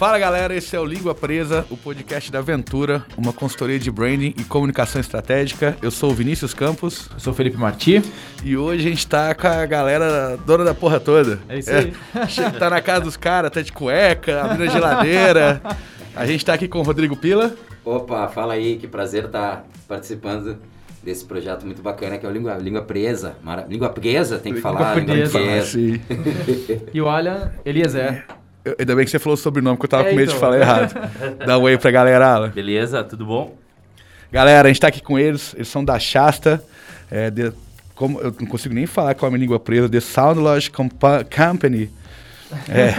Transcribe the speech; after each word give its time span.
Fala 0.00 0.18
galera, 0.18 0.54
esse 0.54 0.74
é 0.74 0.80
o 0.80 0.84
Língua 0.86 1.14
Presa, 1.14 1.66
o 1.68 1.76
podcast 1.76 2.32
da 2.32 2.38
Aventura, 2.38 3.04
uma 3.18 3.34
consultoria 3.34 3.78
de 3.78 3.90
branding 3.90 4.32
e 4.38 4.44
comunicação 4.44 4.98
estratégica. 4.98 5.76
Eu 5.82 5.90
sou 5.90 6.10
o 6.10 6.14
Vinícius 6.14 6.54
Campos. 6.54 7.10
Eu 7.12 7.20
sou 7.20 7.34
o 7.34 7.36
Felipe 7.36 7.58
Marti. 7.58 8.02
E 8.42 8.56
hoje 8.56 8.86
a 8.86 8.88
gente 8.88 9.06
tá 9.06 9.34
com 9.34 9.46
a 9.46 9.66
galera 9.66 10.38
dona 10.38 10.64
da 10.64 10.72
porra 10.72 10.98
toda. 10.98 11.38
É 11.50 11.58
isso 11.58 11.70
aí. 11.70 11.92
É, 12.16 12.50
tá 12.58 12.70
na 12.70 12.80
casa 12.80 13.02
dos 13.02 13.18
caras, 13.18 13.50
tá 13.50 13.60
de 13.60 13.72
cueca, 13.72 14.40
abrindo 14.40 14.70
a 14.70 14.72
geladeira. 14.72 15.60
A 16.16 16.24
gente 16.24 16.46
tá 16.46 16.54
aqui 16.54 16.66
com 16.66 16.78
o 16.78 16.82
Rodrigo 16.82 17.14
Pila. 17.14 17.54
Opa, 17.84 18.26
fala 18.28 18.54
aí, 18.54 18.78
que 18.78 18.88
prazer 18.88 19.26
estar 19.26 19.56
tá 19.56 19.64
participando 19.86 20.56
desse 21.02 21.26
projeto 21.26 21.66
muito 21.66 21.82
bacana 21.82 22.16
que 22.16 22.24
é 22.24 22.28
o 22.28 22.32
Língua, 22.32 22.54
língua 22.54 22.80
Presa. 22.80 23.36
Mara, 23.42 23.66
língua 23.68 23.90
Presa, 23.90 24.38
tem 24.38 24.54
que 24.54 24.62
falar. 24.62 24.94
Língua 24.94 25.14
Presa. 25.14 25.38
Língua 25.38 26.04
presa. 26.46 26.82
e 26.94 27.00
o 27.02 27.06
Alan 27.06 27.50
Eliezer. 27.66 28.24
Eu, 28.64 28.76
ainda 28.78 28.94
bem 28.94 29.04
que 29.04 29.10
você 29.10 29.18
falou 29.18 29.34
o 29.34 29.36
sobrenome, 29.36 29.78
que 29.78 29.84
eu 29.84 29.88
tava 29.88 30.04
é, 30.04 30.10
com 30.10 30.16
medo 30.16 30.30
então. 30.30 30.34
de 30.34 30.40
falar 30.40 30.58
errado. 30.58 30.94
Dá 31.46 31.58
um 31.58 31.62
oi 31.62 31.78
pra 31.78 31.90
galera, 31.90 32.26
Alan. 32.26 32.48
Beleza, 32.50 33.02
tudo 33.02 33.24
bom? 33.24 33.56
Galera, 34.30 34.68
a 34.68 34.70
gente 34.70 34.80
tá 34.80 34.88
aqui 34.88 35.02
com 35.02 35.18
eles, 35.18 35.54
eles 35.54 35.68
são 35.68 35.84
da 35.84 35.98
Shasta, 35.98 36.62
é, 37.10 37.30
de, 37.30 37.52
como, 37.94 38.20
eu 38.20 38.34
não 38.38 38.46
consigo 38.46 38.74
nem 38.74 38.86
falar 38.86 39.10
é 39.10 39.16
a 39.20 39.28
minha 39.28 39.40
língua 39.40 39.58
presa, 39.58 39.88
The 39.88 40.00
Sound 40.00 40.40
Logic 40.40 40.74
Company. 40.74 41.90
É, 42.68 42.94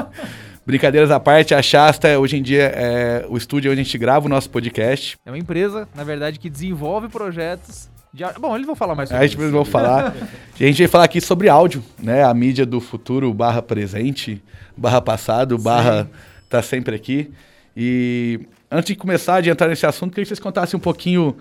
brincadeiras 0.64 1.10
à 1.10 1.20
parte, 1.20 1.54
a 1.54 1.60
Shasta 1.60 2.18
hoje 2.18 2.36
em 2.36 2.42
dia 2.42 2.72
é 2.74 3.26
o 3.28 3.36
estúdio 3.36 3.70
onde 3.70 3.80
a 3.80 3.84
gente 3.84 3.98
grava 3.98 4.26
o 4.26 4.28
nosso 4.28 4.48
podcast. 4.48 5.16
É 5.26 5.30
uma 5.30 5.38
empresa, 5.38 5.88
na 5.94 6.04
verdade, 6.04 6.38
que 6.38 6.48
desenvolve 6.48 7.08
projetos 7.08 7.90
de... 8.12 8.24
Bom, 8.38 8.54
eles 8.54 8.66
vão 8.66 8.74
falar 8.74 8.94
mais 8.94 9.08
sobre 9.08 9.24
a 9.24 9.26
gente 9.26 9.40
isso. 9.40 9.50
Vão 9.50 9.64
falar. 9.64 10.14
a 10.54 10.62
gente 10.64 10.78
vai 10.78 10.88
falar 10.88 11.04
aqui 11.04 11.20
sobre 11.20 11.48
áudio, 11.48 11.82
né? 11.98 12.24
A 12.24 12.34
mídia 12.34 12.66
do 12.66 12.80
futuro 12.80 13.32
barra 13.32 13.62
presente 13.62 14.42
barra 14.76 15.00
passado, 15.00 15.58
barra 15.58 16.08
tá 16.48 16.62
sempre 16.62 16.96
aqui. 16.96 17.30
E 17.76 18.40
antes 18.70 18.88
de 18.88 18.96
começar, 18.96 19.40
de 19.40 19.50
entrar 19.50 19.68
nesse 19.68 19.86
assunto, 19.86 20.10
queria 20.10 20.24
que 20.24 20.28
vocês 20.28 20.40
contassem 20.40 20.76
um 20.76 20.80
pouquinho 20.80 21.36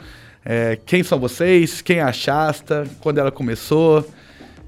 é, 0.45 0.77
quem 0.85 1.03
são 1.03 1.19
vocês, 1.19 1.81
quem 1.81 1.97
é 1.97 2.03
a 2.03 2.11
Shasta, 2.11 2.85
quando 2.99 3.17
ela 3.17 3.31
começou. 3.31 4.05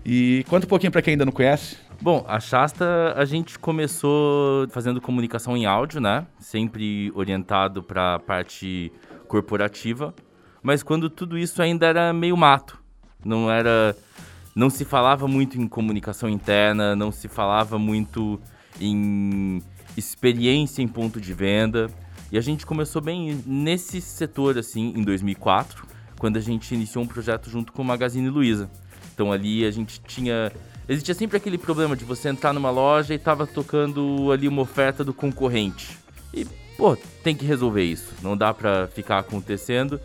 E 0.06 0.44
conta 0.50 0.66
um 0.66 0.70
pouquinho 0.70 0.92
para 0.92 1.02
quem 1.02 1.12
ainda 1.12 1.26
não 1.26 1.32
conhece. 1.32 1.78
Bom, 2.02 2.26
a 2.28 2.40
Shasta 2.40 3.14
a 3.16 3.26
gente 3.26 3.60
começou 3.60 4.68
fazendo 4.70 5.00
comunicação 5.00 5.56
em 5.56 5.66
áudio, 5.66 6.02
né? 6.02 6.26
Sempre 6.40 7.12
orientado 7.14 7.84
para 7.84 8.16
a 8.16 8.20
parte 8.20 8.92
corporativa, 9.28 10.14
mas 10.62 10.84
quando 10.84 11.10
tudo 11.10 11.38
isso 11.38 11.62
ainda 11.62 11.86
era 11.86 12.14
meio 12.14 12.38
mato, 12.38 12.78
não 13.24 13.50
era, 13.50 13.96
não 14.56 14.70
se 14.70 14.86
falava 14.86 15.28
muito 15.28 15.60
em 15.60 15.68
comunicação 15.68 16.30
interna, 16.30 16.96
não 16.96 17.12
se 17.12 17.28
falava 17.28 17.80
muito 17.80 18.40
em 18.80 19.62
experiência 19.98 20.82
em 20.82 20.88
ponto 20.88 21.20
de 21.20 21.34
venda. 21.34 21.90
E 22.32 22.38
a 22.38 22.42
gente 22.42 22.66
começou 22.66 23.02
bem 23.02 23.42
nesse 23.46 24.00
setor, 24.00 24.58
assim, 24.58 24.94
em 24.96 25.04
2004, 25.04 25.86
quando 26.18 26.38
a 26.38 26.40
gente 26.40 26.74
iniciou 26.74 27.04
um 27.04 27.08
projeto 27.08 27.50
junto 27.50 27.74
com 27.74 27.82
o 27.82 27.86
Magazine 27.86 28.30
Luiza. 28.30 28.70
Então 29.14 29.32
ali 29.32 29.66
a 29.66 29.72
gente 29.72 30.00
tinha. 30.02 30.52
Existia 30.88 31.14
sempre 31.14 31.38
aquele 31.38 31.58
problema 31.58 31.96
de 31.96 32.06
você 32.06 32.30
entrar 32.30 32.54
numa 32.54 32.72
loja 32.72 33.14
e 33.14 33.20
tava 33.20 33.46
tocando 33.46 34.32
ali 34.32 34.48
uma 34.48 34.62
oferta 34.62 35.04
do 35.04 35.14
concorrente. 35.14 35.98
E, 36.34 36.46
pô, 36.78 36.96
tem 37.24 37.36
que 37.36 37.46
resolver 37.46 37.84
isso. 37.84 38.14
Não 38.22 38.36
dá 38.36 38.54
pra 38.54 38.88
ficar 38.88 39.20
acontecendo. 39.20 40.00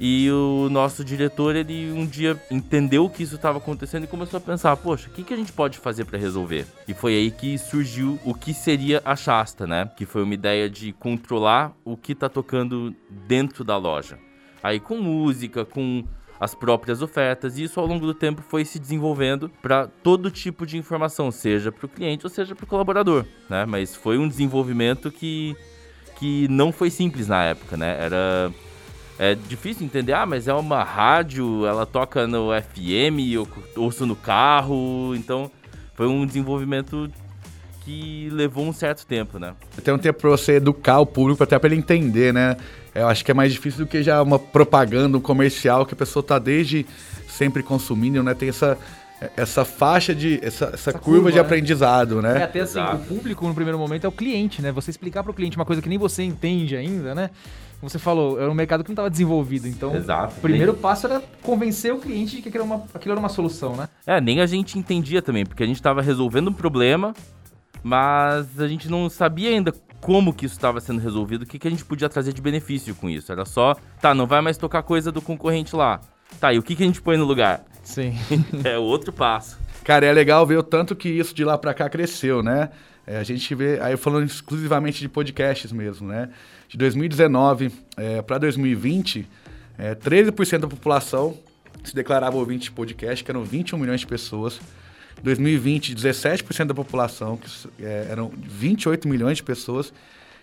E 0.00 0.30
o 0.30 0.68
nosso 0.70 1.04
diretor, 1.04 1.56
ele 1.56 1.90
um 1.90 2.06
dia 2.06 2.40
entendeu 2.50 3.08
que 3.10 3.22
isso 3.22 3.34
estava 3.34 3.58
acontecendo 3.58 4.04
e 4.04 4.06
começou 4.06 4.38
a 4.38 4.40
pensar, 4.40 4.76
poxa, 4.76 5.08
o 5.08 5.12
que, 5.12 5.24
que 5.24 5.34
a 5.34 5.36
gente 5.36 5.52
pode 5.52 5.78
fazer 5.78 6.04
para 6.04 6.18
resolver? 6.18 6.66
E 6.86 6.94
foi 6.94 7.14
aí 7.14 7.30
que 7.30 7.58
surgiu 7.58 8.18
o 8.24 8.32
que 8.32 8.54
seria 8.54 9.02
a 9.04 9.16
Shasta, 9.16 9.66
né? 9.66 9.90
Que 9.96 10.06
foi 10.06 10.22
uma 10.22 10.34
ideia 10.34 10.70
de 10.70 10.92
controlar 10.92 11.72
o 11.84 11.96
que 11.96 12.12
está 12.12 12.28
tocando 12.28 12.94
dentro 13.26 13.64
da 13.64 13.76
loja. 13.76 14.18
Aí 14.62 14.78
com 14.78 14.98
música, 14.98 15.64
com 15.64 16.04
as 16.40 16.54
próprias 16.54 17.02
ofertas, 17.02 17.58
e 17.58 17.64
isso 17.64 17.80
ao 17.80 17.86
longo 17.86 18.06
do 18.06 18.14
tempo 18.14 18.42
foi 18.42 18.64
se 18.64 18.78
desenvolvendo 18.78 19.50
para 19.60 19.88
todo 19.88 20.30
tipo 20.30 20.64
de 20.64 20.78
informação, 20.78 21.32
seja 21.32 21.72
para 21.72 21.86
o 21.86 21.88
cliente 21.88 22.24
ou 22.24 22.30
seja 22.30 22.54
para 22.54 22.64
o 22.64 22.68
colaborador, 22.68 23.26
né? 23.50 23.66
Mas 23.66 23.96
foi 23.96 24.18
um 24.18 24.28
desenvolvimento 24.28 25.10
que, 25.10 25.56
que 26.16 26.46
não 26.48 26.70
foi 26.70 26.90
simples 26.90 27.26
na 27.26 27.42
época, 27.42 27.76
né? 27.76 27.96
Era 27.98 28.52
é 29.18 29.34
difícil 29.34 29.84
entender, 29.84 30.12
ah, 30.12 30.24
mas 30.24 30.46
é 30.46 30.54
uma 30.54 30.84
rádio, 30.84 31.66
ela 31.66 31.84
toca 31.84 32.26
no 32.26 32.50
FM, 32.50 33.32
eu 33.32 33.48
ouço 33.76 34.06
no 34.06 34.14
carro, 34.14 35.14
então 35.16 35.50
foi 35.94 36.06
um 36.06 36.24
desenvolvimento 36.24 37.10
que 37.84 38.28
levou 38.30 38.66
um 38.66 38.72
certo 38.72 39.06
tempo, 39.06 39.38
né? 39.38 39.54
Tem 39.82 39.92
um 39.92 39.98
tempo 39.98 40.20
para 40.20 40.30
você 40.30 40.52
educar 40.52 41.00
o 41.00 41.06
público, 41.06 41.42
até 41.42 41.58
para 41.58 41.68
ele 41.68 41.76
entender, 41.76 42.32
né? 42.32 42.56
Eu 42.94 43.08
acho 43.08 43.24
que 43.24 43.30
é 43.30 43.34
mais 43.34 43.52
difícil 43.52 43.84
do 43.84 43.88
que 43.88 44.02
já 44.02 44.22
uma 44.22 44.38
propaganda, 44.38 45.16
um 45.16 45.20
comercial 45.20 45.84
que 45.84 45.94
a 45.94 45.96
pessoa 45.96 46.22
tá 46.22 46.38
desde 46.38 46.86
sempre 47.26 47.62
consumindo, 47.62 48.22
né? 48.22 48.34
Tem 48.34 48.48
essa 48.48 48.78
essa 49.36 49.64
faixa 49.64 50.14
de 50.14 50.38
essa, 50.42 50.66
essa, 50.66 50.74
essa 50.74 50.92
curva, 50.92 51.02
curva, 51.02 51.30
de 51.32 51.36
né? 51.38 51.42
aprendizado, 51.42 52.22
né? 52.22 52.38
É 52.38 52.42
até 52.44 52.60
assim, 52.60 52.78
Exato. 52.78 52.96
o 52.96 53.16
público 53.16 53.48
no 53.48 53.54
primeiro 53.54 53.76
momento 53.78 54.04
é 54.04 54.08
o 54.08 54.12
cliente, 54.12 54.62
né? 54.62 54.70
Você 54.70 54.90
explicar 54.90 55.24
para 55.24 55.32
o 55.32 55.34
cliente 55.34 55.56
uma 55.56 55.64
coisa 55.64 55.82
que 55.82 55.88
nem 55.88 55.98
você 55.98 56.22
entende 56.22 56.76
ainda, 56.76 57.14
né? 57.14 57.30
Como 57.80 57.88
você 57.88 57.98
falou, 57.98 58.40
era 58.40 58.50
um 58.50 58.54
mercado 58.54 58.82
que 58.82 58.90
não 58.90 58.94
estava 58.94 59.10
desenvolvido. 59.10 59.68
Então, 59.68 59.94
Exato, 59.94 60.34
o 60.38 60.40
primeiro 60.40 60.72
nem... 60.72 60.80
passo 60.80 61.06
era 61.06 61.22
convencer 61.42 61.92
o 61.92 61.98
cliente 61.98 62.36
de 62.36 62.42
que 62.42 62.48
aquilo 62.48 62.64
era, 62.64 62.74
uma, 62.74 62.84
aquilo 62.92 63.12
era 63.12 63.20
uma 63.20 63.28
solução, 63.28 63.76
né? 63.76 63.88
É, 64.04 64.20
nem 64.20 64.40
a 64.40 64.46
gente 64.46 64.78
entendia 64.78 65.22
também, 65.22 65.46
porque 65.46 65.62
a 65.62 65.66
gente 65.66 65.76
estava 65.76 66.02
resolvendo 66.02 66.48
um 66.48 66.52
problema, 66.52 67.14
mas 67.82 68.60
a 68.60 68.66
gente 68.66 68.88
não 68.90 69.08
sabia 69.08 69.50
ainda 69.50 69.72
como 70.00 70.32
que 70.32 70.46
isso 70.46 70.56
estava 70.56 70.80
sendo 70.80 71.00
resolvido, 71.00 71.42
o 71.42 71.46
que, 71.46 71.58
que 71.58 71.68
a 71.68 71.70
gente 71.70 71.84
podia 71.84 72.08
trazer 72.08 72.32
de 72.32 72.42
benefício 72.42 72.94
com 72.94 73.08
isso. 73.08 73.30
Era 73.30 73.44
só, 73.44 73.76
tá, 74.00 74.12
não 74.12 74.26
vai 74.26 74.40
mais 74.40 74.56
tocar 74.56 74.82
coisa 74.82 75.12
do 75.12 75.22
concorrente 75.22 75.74
lá. 75.74 76.00
Tá, 76.40 76.52
e 76.52 76.58
o 76.58 76.62
que, 76.62 76.74
que 76.74 76.82
a 76.82 76.86
gente 76.86 77.00
põe 77.00 77.16
no 77.16 77.24
lugar? 77.24 77.64
Sim. 77.82 78.14
é 78.64 78.76
outro 78.76 79.12
passo. 79.12 79.58
Cara, 79.84 80.04
é 80.04 80.12
legal 80.12 80.44
ver 80.46 80.58
o 80.58 80.62
tanto 80.62 80.94
que 80.94 81.08
isso 81.08 81.34
de 81.34 81.44
lá 81.44 81.56
para 81.56 81.72
cá 81.72 81.88
cresceu, 81.88 82.42
né? 82.42 82.70
É, 83.10 83.16
a 83.16 83.22
gente 83.22 83.54
vê, 83.54 83.80
aí 83.80 83.96
falando 83.96 84.26
exclusivamente 84.26 85.00
de 85.00 85.08
podcasts 85.08 85.72
mesmo, 85.72 86.06
né? 86.06 86.28
de 86.68 86.76
2019 86.76 87.72
é, 87.96 88.20
para 88.20 88.36
2020, 88.36 89.26
é, 89.78 89.94
13% 89.94 90.58
da 90.58 90.68
população 90.68 91.38
se 91.82 91.94
declarava 91.94 92.36
ouvinte 92.36 92.64
de 92.64 92.72
podcast, 92.72 93.24
que 93.24 93.30
eram 93.30 93.44
21 93.44 93.78
milhões 93.78 94.00
de 94.00 94.06
pessoas. 94.06 94.60
Em 95.18 95.22
2020, 95.22 95.94
17% 95.94 96.66
da 96.66 96.74
população, 96.74 97.38
que 97.38 97.48
é, 97.82 98.08
eram 98.10 98.30
28 98.36 99.08
milhões 99.08 99.38
de 99.38 99.42
pessoas. 99.42 99.90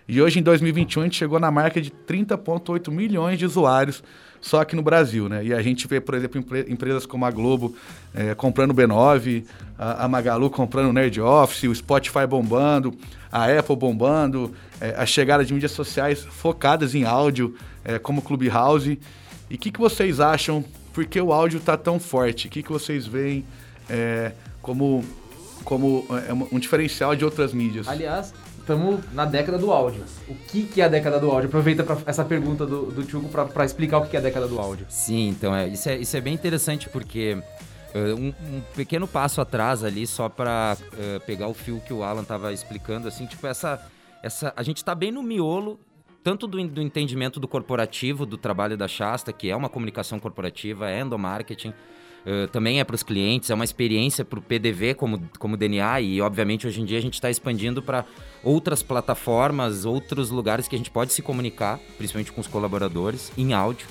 E 0.08 0.20
hoje, 0.20 0.40
em 0.40 0.44
2021, 0.44 1.02
a 1.02 1.06
gente 1.06 1.18
chegou 1.18 1.40
na 1.40 1.52
marca 1.52 1.80
de 1.80 1.92
30,8 1.92 2.90
milhões 2.92 3.38
de 3.38 3.46
usuários 3.46 4.04
só 4.46 4.62
aqui 4.62 4.76
no 4.76 4.84
Brasil, 4.84 5.28
né? 5.28 5.44
E 5.44 5.52
a 5.52 5.62
gente 5.64 5.88
vê, 5.88 6.00
por 6.00 6.14
exemplo, 6.14 6.40
empresas 6.68 7.04
como 7.04 7.26
a 7.26 7.32
Globo 7.32 7.76
é, 8.14 8.36
comprando 8.36 8.70
o 8.70 8.74
B9, 8.76 9.44
a, 9.76 10.06
a, 10.06 10.08
Magalu 10.08 10.52
comprando 10.52 10.90
o 10.90 10.94
Nerd 10.94 11.20
Office, 11.20 11.64
o 11.64 11.74
Spotify 11.74 12.28
bombando, 12.30 12.96
a 13.32 13.46
Apple 13.46 13.76
bombando, 13.76 14.54
é, 14.80 14.94
a 14.96 15.04
chegada 15.04 15.44
de 15.44 15.52
mídias 15.52 15.72
sociais 15.72 16.24
focadas 16.24 16.94
em 16.94 17.06
áudio, 17.06 17.56
é, 17.84 17.98
como 17.98 18.22
Clubhouse. 18.22 19.00
E 19.50 19.56
o 19.56 19.58
que, 19.58 19.72
que 19.72 19.80
vocês 19.80 20.20
acham? 20.20 20.64
Por 20.94 21.06
que 21.08 21.20
o 21.20 21.34
áudio 21.34 21.58
está 21.58 21.76
tão 21.76 22.00
forte? 22.00 22.46
O 22.46 22.52
que, 22.52 22.62
que 22.62 22.72
vocês 22.72 23.08
veem 23.08 23.44
é, 23.90 24.32
como, 24.62 25.04
como 25.64 26.06
é, 26.12 26.32
um 26.56 26.60
diferencial 26.60 27.16
de 27.16 27.26
outras 27.26 27.52
mídias? 27.52 27.88
Aliás, 27.88 28.32
estamos 28.66 29.00
na 29.14 29.26
década 29.26 29.60
do 29.60 29.72
áudio. 29.72 30.04
O 30.28 30.34
que, 30.34 30.64
que 30.64 30.82
é 30.82 30.86
a 30.86 30.88
década 30.88 31.20
do 31.20 31.30
áudio? 31.30 31.48
Aproveita 31.48 31.84
pra, 31.84 31.98
essa 32.08 32.26
pergunta 32.26 32.66
do, 32.66 32.88
do 32.88 33.04
Tchugo 33.04 33.30
para 33.30 33.64
explicar 33.64 34.00
o 34.00 34.08
que 34.08 34.16
é 34.16 34.20
a 34.20 34.24
década 34.24 34.48
do 34.48 34.60
áudio. 34.60 34.88
Sim, 34.90 35.30
então 35.30 35.56
é, 35.56 35.68
isso, 35.68 35.88
é, 35.88 35.98
isso 35.98 36.18
é 36.18 36.22
bem 36.22 36.34
interessante 36.34 36.90
porque 36.90 37.38
uh, 37.94 38.16
um, 38.16 38.28
um, 38.30 38.62
pequeno 38.76 39.08
passo 39.08 39.40
atrás 39.40 39.84
ali, 39.84 40.08
só 40.08 40.28
para 40.28 40.76
uh, 40.82 41.20
pegar 41.26 41.48
o 41.48 41.54
fio 41.54 41.80
que 41.86 41.94
o 41.94 42.04
Alan 42.04 42.24
estava 42.24 42.52
explicando, 42.52 43.08
assim, 43.08 43.28
tipo, 43.28 43.46
essa, 43.46 43.80
essa. 44.24 44.52
A 44.58 44.64
gente 44.64 44.78
está 44.78 44.96
bem 44.96 45.12
no 45.12 45.22
miolo 45.22 45.80
tanto 46.24 46.48
do, 46.48 46.68
do, 46.68 46.82
entendimento 46.82 47.40
do 47.40 47.48
corporativo, 47.48 48.26
do 48.26 48.36
trabalho 48.36 48.76
da 48.76 48.88
Shasta, 48.88 49.32
que 49.32 49.48
é 49.48 49.56
uma 49.56 49.70
comunicação 49.70 50.20
corporativa, 50.20 50.90
é 50.90 51.02
endomarketing, 51.02 51.72
uh, 52.26 52.48
também 52.48 52.80
é 52.80 52.84
para 52.84 52.96
os 52.96 53.04
clientes, 53.04 53.50
é 53.50 53.54
uma 53.54 53.64
experiência 53.64 54.26
para 54.26 54.40
o 54.40 54.42
PDV 54.42 54.94
como, 54.96 55.22
como 55.40 55.56
DNA 55.56 56.02
e, 56.02 56.22
obviamente, 56.22 56.68
hoje 56.68 56.82
em 56.82 56.86
dia 56.86 56.98
a 56.98 57.02
gente 57.02 57.16
está 57.16 57.30
expandindo 57.30 57.82
para 57.82 58.06
outras 58.44 58.84
plataformas, 58.84 59.86
outros 59.86 60.30
lugares 60.30 60.68
que 60.68 60.76
a 60.76 60.78
gente 60.78 60.92
pode 60.92 61.14
se 61.14 61.22
comunicar, 61.22 61.80
principalmente 61.98 62.32
com 62.32 62.42
os 62.42 62.48
colaboradores, 62.48 63.32
em 63.38 63.54
áudio. 63.54 63.88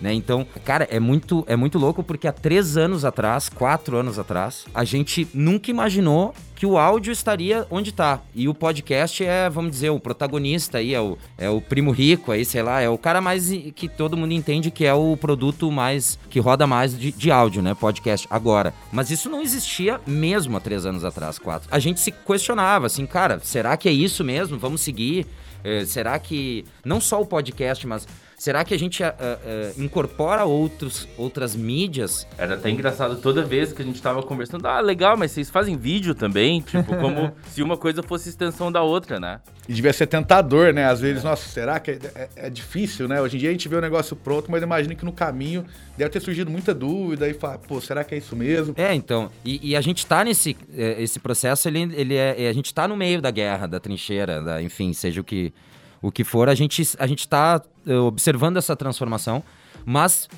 Né? 0.00 0.12
Então, 0.14 0.46
cara, 0.64 0.86
é 0.90 1.00
muito, 1.00 1.44
é 1.48 1.56
muito 1.56 1.78
louco 1.78 2.02
porque 2.02 2.28
há 2.28 2.32
três 2.32 2.76
anos 2.76 3.04
atrás, 3.04 3.48
quatro 3.48 3.96
anos 3.96 4.18
atrás, 4.18 4.64
a 4.72 4.84
gente 4.84 5.26
nunca 5.34 5.70
imaginou 5.70 6.32
que 6.54 6.66
o 6.66 6.76
áudio 6.76 7.12
estaria 7.12 7.66
onde 7.70 7.90
está. 7.90 8.20
E 8.34 8.48
o 8.48 8.54
podcast 8.54 9.24
é, 9.24 9.48
vamos 9.48 9.70
dizer, 9.70 9.90
o 9.90 10.00
protagonista 10.00 10.78
aí, 10.78 10.94
é 10.94 11.00
o, 11.00 11.16
é 11.36 11.48
o 11.48 11.60
primo 11.60 11.92
rico 11.92 12.32
aí, 12.32 12.44
sei 12.44 12.62
lá, 12.62 12.80
é 12.80 12.88
o 12.88 12.98
cara 12.98 13.20
mais 13.20 13.48
que 13.74 13.88
todo 13.88 14.16
mundo 14.16 14.32
entende 14.32 14.70
que 14.70 14.84
é 14.84 14.92
o 14.92 15.16
produto 15.16 15.70
mais, 15.70 16.18
que 16.28 16.40
roda 16.40 16.66
mais 16.66 16.98
de, 16.98 17.12
de 17.12 17.30
áudio, 17.30 17.62
né? 17.62 17.74
Podcast 17.74 18.26
agora. 18.28 18.74
Mas 18.92 19.10
isso 19.10 19.28
não 19.28 19.40
existia 19.40 20.00
mesmo 20.04 20.56
há 20.56 20.60
três 20.60 20.84
anos 20.84 21.04
atrás, 21.04 21.38
quatro. 21.38 21.68
A 21.70 21.78
gente 21.78 22.00
se 22.00 22.10
questionava, 22.10 22.86
assim, 22.86 23.06
cara, 23.06 23.40
será 23.42 23.76
que 23.76 23.88
é 23.88 23.92
isso 23.92 24.24
mesmo? 24.24 24.58
Vamos 24.58 24.80
seguir? 24.80 25.26
É, 25.62 25.84
será 25.84 26.18
que 26.18 26.64
não 26.84 27.00
só 27.00 27.20
o 27.20 27.26
podcast, 27.26 27.86
mas 27.86 28.06
Será 28.38 28.64
que 28.64 28.72
a 28.72 28.78
gente 28.78 29.02
uh, 29.02 29.06
uh, 29.08 29.82
incorpora 29.82 30.44
outros, 30.44 31.08
outras 31.18 31.56
mídias? 31.56 32.24
Era 32.38 32.54
até 32.54 32.70
engraçado 32.70 33.16
toda 33.16 33.42
vez 33.42 33.72
que 33.72 33.82
a 33.82 33.84
gente 33.84 33.96
estava 33.96 34.22
conversando. 34.22 34.64
Ah, 34.64 34.80
legal, 34.80 35.16
mas 35.16 35.32
vocês 35.32 35.50
fazem 35.50 35.76
vídeo 35.76 36.14
também? 36.14 36.60
Tipo, 36.60 36.96
como 36.96 37.32
se 37.50 37.60
uma 37.64 37.76
coisa 37.76 38.00
fosse 38.00 38.28
extensão 38.28 38.70
da 38.70 38.80
outra, 38.80 39.18
né? 39.18 39.40
E 39.68 39.74
devia 39.74 39.92
ser 39.92 40.06
tentador, 40.06 40.72
né? 40.72 40.84
Às 40.84 41.00
vezes, 41.00 41.24
é. 41.24 41.28
nossa, 41.28 41.48
será 41.48 41.80
que 41.80 41.90
é, 41.90 41.98
é, 42.14 42.28
é, 42.36 42.50
difícil, 42.50 43.08
né? 43.08 43.20
Hoje 43.20 43.36
em 43.36 43.40
dia 43.40 43.48
a 43.48 43.52
gente 43.52 43.68
vê 43.68 43.74
o 43.74 43.80
negócio 43.80 44.14
pronto, 44.14 44.48
mas 44.48 44.62
imagina 44.62 44.94
que 44.94 45.04
no 45.04 45.12
caminho 45.12 45.64
deve 45.96 46.10
ter 46.10 46.20
surgido 46.20 46.48
muita 46.48 46.72
dúvida 46.72 47.28
e 47.28 47.34
fala, 47.34 47.58
pô, 47.58 47.80
será 47.80 48.04
que 48.04 48.14
é 48.14 48.18
isso 48.18 48.36
mesmo? 48.36 48.72
É, 48.76 48.94
então. 48.94 49.32
E, 49.44 49.70
e 49.70 49.76
a 49.76 49.80
gente 49.80 50.06
tá 50.06 50.22
nesse 50.22 50.56
esse 50.76 51.18
processo, 51.18 51.66
ele, 51.66 51.80
ele 51.92 52.14
é, 52.14 52.48
a 52.48 52.52
gente 52.52 52.72
tá 52.72 52.86
no 52.86 52.96
meio 52.96 53.20
da 53.20 53.32
guerra, 53.32 53.66
da 53.66 53.80
trincheira, 53.80 54.40
da, 54.40 54.62
enfim, 54.62 54.92
seja 54.92 55.20
o 55.20 55.24
que 55.24 55.52
o 56.00 56.12
que 56.12 56.24
for, 56.24 56.48
a 56.48 56.54
gente 56.54 56.82
a 56.98 57.06
gente 57.06 57.20
está 57.20 57.60
uh, 57.86 57.90
eh, 57.90 57.98
observando 57.98 58.56
essa 58.56 58.76
transformação, 58.76 59.42
mas 59.84 60.28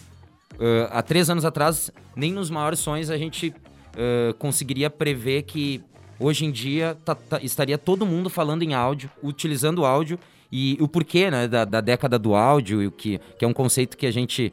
uh, 0.54 0.88
há 0.90 1.02
três 1.02 1.28
anos 1.28 1.44
atrás 1.44 1.90
nem 2.16 2.32
nos 2.32 2.50
maiores 2.50 2.78
sonhos 2.78 3.10
a 3.10 3.18
gente 3.18 3.48
uh, 3.48 4.34
conseguiria 4.38 4.88
prever 4.88 5.42
que 5.42 5.82
hoje 6.18 6.44
em 6.44 6.50
dia 6.50 6.96
tá, 7.04 7.14
tá, 7.14 7.40
estaria 7.42 7.76
todo 7.76 8.06
mundo 8.06 8.30
falando 8.30 8.62
em 8.62 8.74
áudio, 8.74 9.10
utilizando 9.22 9.84
áudio 9.84 10.18
e 10.50 10.76
o 10.80 10.88
porquê 10.88 11.30
né, 11.30 11.46
da, 11.46 11.64
da 11.64 11.80
década 11.80 12.18
do 12.18 12.34
áudio, 12.34 12.88
o 12.88 12.90
que, 12.90 13.20
que 13.38 13.44
é 13.44 13.48
um 13.48 13.52
conceito 13.52 13.96
que 13.96 14.06
a 14.06 14.10
gente 14.10 14.52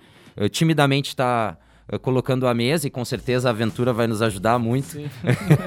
timidamente 0.51 1.09
está 1.09 1.57
colocando 2.03 2.45
à 2.47 2.53
mesa 2.53 2.85
e 2.85 2.91
com 2.91 3.03
certeza 3.03 3.49
a 3.49 3.51
aventura 3.51 3.91
vai 3.91 4.05
nos 4.05 4.21
ajudar 4.21 4.59
muito. 4.59 4.99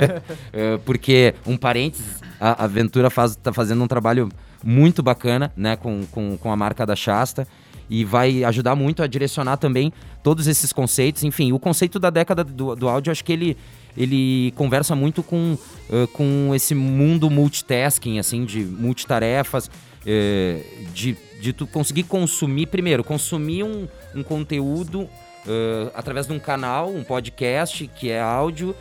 porque, 0.87 1.34
um 1.44 1.56
parênteses, 1.56 2.22
a 2.38 2.62
aventura 2.62 3.08
está 3.08 3.22
faz, 3.22 3.34
tá 3.34 3.52
fazendo 3.52 3.82
um 3.82 3.88
trabalho 3.88 4.28
muito 4.62 5.02
bacana, 5.02 5.52
né, 5.56 5.76
com, 5.76 6.04
com, 6.10 6.36
com 6.36 6.52
a 6.52 6.56
marca 6.56 6.84
da 6.84 6.96
Shasta 6.96 7.46
e 7.90 8.04
vai 8.04 8.44
ajudar 8.44 8.76
muito 8.76 9.02
a 9.02 9.06
direcionar 9.08 9.56
também 9.56 9.92
todos 10.22 10.46
esses 10.46 10.72
conceitos. 10.72 11.24
Enfim, 11.24 11.52
o 11.52 11.58
conceito 11.58 11.98
da 11.98 12.08
década 12.08 12.44
do, 12.44 12.76
do 12.76 12.88
áudio, 12.88 13.10
acho 13.10 13.24
que 13.24 13.32
ele, 13.32 13.56
ele 13.96 14.52
conversa 14.52 14.94
muito 14.94 15.24
com, 15.24 15.58
uh, 15.90 16.06
com 16.12 16.54
esse 16.54 16.74
mundo 16.74 17.28
multitasking, 17.28 18.20
assim, 18.20 18.44
de 18.44 18.60
multitarefas, 18.60 19.66
uh, 19.66 20.92
de, 20.94 21.16
de 21.40 21.52
tu 21.52 21.66
conseguir 21.66 22.04
consumir, 22.04 22.66
primeiro, 22.66 23.02
consumir 23.02 23.64
um, 23.64 23.88
um 24.14 24.22
conteúdo 24.22 25.08
Uh, 25.40 25.90
através 25.94 26.26
de 26.26 26.34
um 26.34 26.38
canal, 26.38 26.90
um 26.90 27.02
podcast 27.02 27.90
que 27.96 28.10
é 28.10 28.20
áudio, 28.20 28.76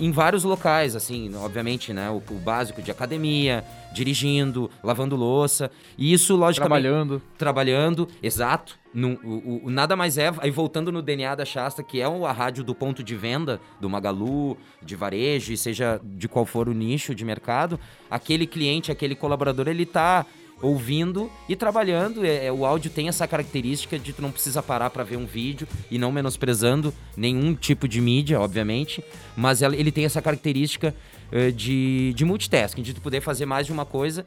em 0.00 0.10
vários 0.10 0.42
locais, 0.42 0.96
assim, 0.96 1.30
obviamente, 1.36 1.92
né? 1.92 2.10
O, 2.10 2.16
o, 2.16 2.34
básico 2.34 2.82
de 2.82 2.90
academia, 2.90 3.64
dirigindo, 3.94 4.70
lavando 4.82 5.16
louça. 5.16 5.70
E 5.96 6.12
isso, 6.12 6.36
logicamente. 6.36 6.82
Trabalhando. 6.82 7.22
Trabalhando, 7.38 8.08
exato. 8.22 8.76
No, 8.92 9.18
o, 9.24 9.66
o, 9.66 9.70
nada 9.70 9.96
mais 9.96 10.18
é, 10.18 10.32
aí 10.38 10.50
voltando 10.50 10.92
no 10.92 11.00
DNA 11.00 11.34
da 11.34 11.44
Shasta, 11.44 11.82
que 11.82 12.00
é 12.00 12.04
a 12.04 12.32
rádio 12.32 12.62
do 12.62 12.74
ponto 12.74 13.02
de 13.02 13.16
venda, 13.16 13.60
do 13.80 13.88
Magalu, 13.88 14.56
de 14.82 14.94
varejo, 14.94 15.56
seja 15.56 16.00
de 16.02 16.28
qual 16.28 16.44
for 16.44 16.68
o 16.68 16.72
nicho 16.72 17.14
de 17.14 17.24
mercado, 17.24 17.78
aquele 18.10 18.46
cliente, 18.46 18.92
aquele 18.92 19.14
colaborador, 19.14 19.66
ele 19.68 19.82
está 19.82 20.24
ouvindo 20.60 21.30
e 21.48 21.56
trabalhando. 21.56 22.24
É, 22.24 22.46
é, 22.46 22.52
o 22.52 22.64
áudio 22.64 22.90
tem 22.90 23.08
essa 23.08 23.26
característica 23.26 23.98
de 23.98 24.12
tu 24.12 24.22
não 24.22 24.30
precisa 24.30 24.62
parar 24.62 24.90
para 24.90 25.04
ver 25.04 25.16
um 25.16 25.26
vídeo 25.26 25.66
e 25.90 25.98
não 25.98 26.10
menosprezando 26.10 26.92
nenhum 27.16 27.54
tipo 27.54 27.86
de 27.86 28.00
mídia, 28.00 28.40
obviamente, 28.40 29.04
mas 29.36 29.62
ele 29.62 29.92
tem 29.92 30.04
essa 30.04 30.22
característica 30.22 30.94
uh, 31.32 31.52
de, 31.52 32.12
de 32.14 32.24
multitasking, 32.24 32.82
de 32.82 32.94
tu 32.94 33.00
poder 33.00 33.20
fazer 33.20 33.46
mais 33.46 33.66
de 33.66 33.72
uma 33.72 33.84
coisa. 33.84 34.24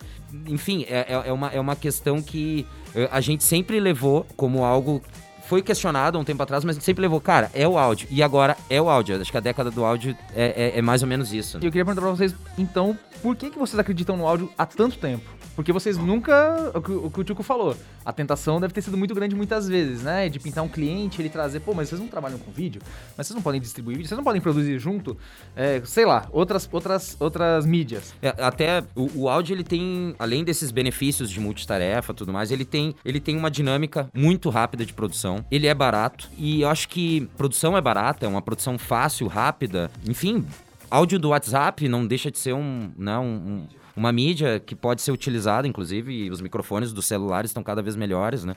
Enfim, 0.47 0.85
é, 0.89 1.05
é, 1.13 1.29
é 1.29 1.31
uma, 1.31 1.49
é 1.49 1.59
uma 1.59 1.75
questão 1.75 2.21
que 2.21 2.65
uh, 2.95 3.07
a 3.11 3.21
gente 3.21 3.43
sempre 3.43 3.79
levou 3.79 4.25
como 4.35 4.63
algo 4.63 5.01
foi 5.47 5.61
questionado 5.61 6.17
há 6.17 6.21
um 6.21 6.25
tempo 6.25 6.43
atrás, 6.43 6.65
mas 6.65 6.75
sempre 6.83 7.01
levou, 7.01 7.21
cara, 7.21 7.49
é 7.53 7.65
o 7.65 7.77
áudio. 7.77 8.05
E 8.11 8.21
agora 8.21 8.57
é 8.69 8.81
o 8.81 8.89
áudio. 8.89 9.19
Acho 9.19 9.31
que 9.31 9.37
a 9.37 9.41
década 9.41 9.71
do 9.71 9.85
áudio 9.85 10.15
é, 10.35 10.73
é, 10.75 10.79
é 10.79 10.81
mais 10.81 11.01
ou 11.01 11.07
menos 11.07 11.31
isso. 11.31 11.57
E 11.61 11.65
eu 11.65 11.71
queria 11.71 11.85
perguntar 11.85 12.01
pra 12.01 12.11
vocês, 12.11 12.35
então, 12.57 12.97
por 13.23 13.33
que, 13.33 13.49
que 13.49 13.57
vocês 13.57 13.79
acreditam 13.79 14.17
no 14.17 14.27
áudio 14.27 14.51
há 14.57 14.65
tanto 14.65 14.97
tempo? 14.97 15.36
Porque 15.57 15.73
vocês 15.73 15.97
nunca. 15.97 16.71
O 16.75 17.09
que 17.09 17.21
o, 17.31 17.35
que 17.35 17.41
o 17.41 17.43
falou. 17.43 17.75
A 18.05 18.13
tentação 18.13 18.61
deve 18.61 18.75
ter 18.75 18.83
sido 18.83 18.95
muito 18.95 19.15
grande 19.15 19.35
muitas 19.35 19.67
vezes, 19.67 20.03
né? 20.03 20.29
De 20.29 20.39
pintar 20.39 20.63
um 20.63 20.67
cliente, 20.69 21.19
ele 21.19 21.29
trazer, 21.29 21.61
pô, 21.61 21.73
mas 21.73 21.89
vocês 21.89 21.99
não 21.99 22.07
trabalham 22.07 22.37
com 22.37 22.51
vídeo? 22.51 22.79
Mas 23.17 23.25
vocês 23.25 23.33
não 23.33 23.41
podem 23.41 23.59
distribuir 23.59 23.97
vídeo? 23.97 24.07
Vocês 24.07 24.15
não 24.15 24.23
podem 24.23 24.39
produzir 24.39 24.77
junto? 24.77 25.17
É, 25.55 25.81
sei 25.83 26.05
lá, 26.05 26.27
outras, 26.31 26.69
outras, 26.71 27.17
outras 27.19 27.65
mídias. 27.65 28.13
É, 28.21 28.35
até 28.37 28.83
o, 28.95 29.23
o, 29.23 29.29
áudio, 29.29 29.55
ele 29.55 29.63
tem, 29.63 30.13
além 30.19 30.43
desses 30.43 30.69
benefícios 30.69 31.27
de 31.27 31.39
multitarefa 31.39 32.13
tudo 32.13 32.31
mais, 32.31 32.51
ele 32.51 32.63
tem, 32.63 32.93
ele 33.03 33.19
tem 33.19 33.35
uma 33.35 33.49
dinâmica 33.49 34.11
muito 34.13 34.51
rápida 34.51 34.85
de 34.85 34.93
produção. 34.93 35.43
Ele 35.49 35.65
é 35.65 35.73
barato. 35.73 36.29
E 36.37 36.61
eu 36.61 36.69
acho 36.69 36.87
que 36.87 37.27
produção 37.35 37.75
é 37.75 37.81
barata, 37.81 38.27
é 38.27 38.29
uma 38.29 38.43
produção 38.43 38.77
fácil, 38.77 39.25
rápida. 39.25 39.89
Enfim, 40.07 40.45
áudio 40.87 41.17
do 41.17 41.29
WhatsApp 41.29 41.89
não 41.89 42.05
deixa 42.05 42.29
de 42.29 42.37
ser 42.37 42.53
um, 42.53 42.91
né, 42.95 43.17
um, 43.17 43.65
uma 43.97 44.11
mídia 44.11 44.59
que 44.59 44.75
pode 44.75 45.01
ser 45.01 45.11
utilizada, 45.11 45.67
inclusive, 45.67 46.13
e 46.13 46.29
os 46.29 46.39
microfones 46.39 46.93
dos 46.93 47.05
celulares 47.05 47.49
estão 47.49 47.63
cada 47.63 47.81
vez 47.81 47.95
melhores, 47.95 48.45
né? 48.45 48.55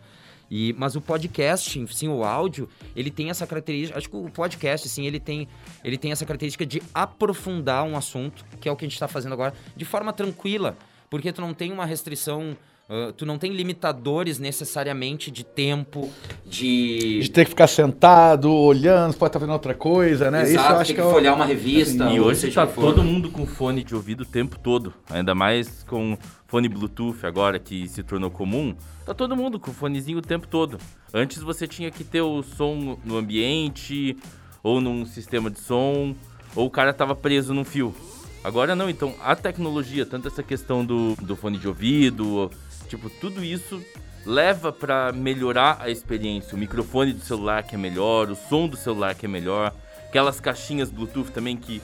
E, 0.50 0.74
mas 0.76 0.96
o 0.96 1.00
podcast, 1.00 1.86
sim, 1.94 2.08
o 2.08 2.24
áudio, 2.24 2.68
ele 2.94 3.10
tem 3.10 3.30
essa 3.30 3.46
característica. 3.46 3.96
Acho 3.96 4.10
que 4.10 4.16
o 4.16 4.28
podcast, 4.28 4.86
sim, 4.88 5.06
ele 5.06 5.18
tem, 5.18 5.48
ele 5.82 5.96
tem 5.96 6.12
essa 6.12 6.26
característica 6.26 6.66
de 6.66 6.82
aprofundar 6.92 7.84
um 7.84 7.96
assunto, 7.96 8.44
que 8.60 8.68
é 8.68 8.72
o 8.72 8.76
que 8.76 8.84
a 8.84 8.88
gente 8.88 8.94
está 8.96 9.08
fazendo 9.08 9.32
agora, 9.32 9.54
de 9.74 9.84
forma 9.84 10.12
tranquila, 10.12 10.76
porque 11.08 11.32
tu 11.32 11.40
não 11.40 11.54
tem 11.54 11.72
uma 11.72 11.86
restrição 11.86 12.54
Uh, 12.90 13.12
tu 13.12 13.24
não 13.24 13.38
tem 13.38 13.52
limitadores 13.52 14.40
necessariamente 14.40 15.30
de 15.30 15.44
tempo, 15.44 16.10
de. 16.44 17.20
De 17.20 17.30
ter 17.30 17.44
que 17.44 17.50
ficar 17.50 17.68
sentado, 17.68 18.52
olhando, 18.52 19.14
pode 19.14 19.28
estar 19.28 19.38
fazendo 19.38 19.52
outra 19.52 19.74
coisa, 19.74 20.28
né? 20.28 20.42
Exato, 20.42 20.60
Isso 20.60 20.72
eu 20.72 20.78
acho 20.78 20.94
que, 20.94 21.00
que 21.00 21.06
é 21.06 21.12
folhar 21.12 21.36
uma 21.36 21.44
revista. 21.44 22.10
E 22.10 22.18
hoje 22.18 22.48
está 22.48 22.66
todo 22.66 23.04
mundo 23.04 23.30
com 23.30 23.46
fone 23.46 23.84
de 23.84 23.94
ouvido 23.94 24.22
o 24.22 24.26
tempo 24.26 24.58
todo. 24.58 24.92
Ainda 25.08 25.36
mais 25.36 25.84
com 25.84 26.18
fone 26.48 26.68
Bluetooth 26.68 27.24
agora 27.24 27.60
que 27.60 27.86
se 27.86 28.02
tornou 28.02 28.28
comum. 28.28 28.74
Tá 29.06 29.14
todo 29.14 29.36
mundo 29.36 29.60
com 29.60 29.72
fonezinho 29.72 30.18
o 30.18 30.22
tempo 30.22 30.48
todo. 30.48 30.76
Antes 31.14 31.38
você 31.38 31.68
tinha 31.68 31.92
que 31.92 32.02
ter 32.02 32.22
o 32.22 32.42
som 32.42 32.98
no 33.04 33.16
ambiente, 33.16 34.16
ou 34.64 34.80
num 34.80 35.06
sistema 35.06 35.48
de 35.48 35.60
som, 35.60 36.12
ou 36.56 36.66
o 36.66 36.70
cara 36.70 36.92
tava 36.92 37.14
preso 37.14 37.54
num 37.54 37.64
fio. 37.64 37.94
Agora 38.42 38.74
não, 38.74 38.88
então 38.88 39.14
a 39.22 39.36
tecnologia, 39.36 40.06
tanto 40.06 40.26
essa 40.26 40.42
questão 40.42 40.84
do, 40.84 41.14
do 41.16 41.36
fone 41.36 41.58
de 41.58 41.68
ouvido, 41.68 42.50
Tipo, 42.90 43.08
tudo 43.08 43.44
isso 43.44 43.80
leva 44.26 44.72
para 44.72 45.12
melhorar 45.12 45.78
a 45.80 45.88
experiência. 45.88 46.56
O 46.56 46.58
microfone 46.58 47.12
do 47.12 47.20
celular 47.20 47.62
que 47.62 47.76
é 47.76 47.78
melhor, 47.78 48.28
o 48.28 48.34
som 48.34 48.66
do 48.66 48.76
celular 48.76 49.14
que 49.14 49.26
é 49.26 49.28
melhor, 49.28 49.72
aquelas 50.08 50.40
caixinhas 50.40 50.90
Bluetooth 50.90 51.30
também 51.30 51.56
que 51.56 51.80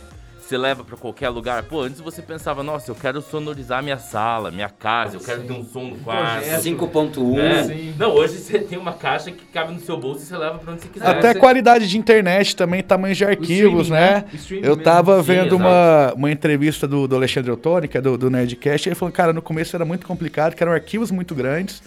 você 0.46 0.56
leva 0.56 0.84
para 0.84 0.96
qualquer 0.96 1.28
lugar. 1.28 1.64
Pô, 1.64 1.80
antes 1.80 2.00
você 2.00 2.22
pensava, 2.22 2.62
nossa, 2.62 2.90
eu 2.90 2.94
quero 2.94 3.20
sonorizar 3.20 3.82
minha 3.82 3.98
sala, 3.98 4.50
minha 4.50 4.68
casa, 4.68 5.16
eu 5.16 5.20
quero 5.20 5.40
Sim. 5.40 5.46
ter 5.48 5.52
um 5.54 5.64
som 5.64 5.84
no 5.84 5.96
quarto. 5.98 6.46
5.1. 6.46 7.38
É. 7.38 7.92
Não, 7.98 8.12
hoje 8.12 8.38
você 8.38 8.60
tem 8.60 8.78
uma 8.78 8.92
caixa 8.92 9.32
que 9.32 9.44
cabe 9.46 9.74
no 9.74 9.80
seu 9.80 9.96
bolso 9.96 10.22
e 10.22 10.26
você 10.26 10.36
leva 10.36 10.58
para 10.58 10.72
onde 10.72 10.82
você 10.82 10.88
quiser. 10.88 11.06
Até 11.06 11.32
você... 11.32 11.40
qualidade 11.40 11.88
de 11.88 11.98
internet 11.98 12.54
também, 12.54 12.82
tamanho 12.82 13.14
de 13.14 13.24
arquivos, 13.24 13.90
né? 13.90 14.24
né? 14.32 14.60
Eu 14.62 14.76
tava 14.76 15.16
Sim, 15.18 15.24
vendo 15.24 15.56
uma, 15.56 16.12
uma 16.14 16.30
entrevista 16.30 16.86
do, 16.86 17.08
do 17.08 17.16
Alexandre 17.16 17.50
Ottoni, 17.50 17.88
que 17.88 17.98
é 17.98 18.00
do, 18.00 18.16
do 18.16 18.30
Nerdcast, 18.30 18.88
e 18.88 18.90
ele 18.90 18.96
falou, 18.96 19.12
cara, 19.12 19.32
no 19.32 19.42
começo 19.42 19.74
era 19.74 19.84
muito 19.84 20.06
complicado, 20.06 20.54
que 20.54 20.62
eram 20.62 20.72
arquivos 20.72 21.10
muito 21.10 21.34
grandes 21.34 21.82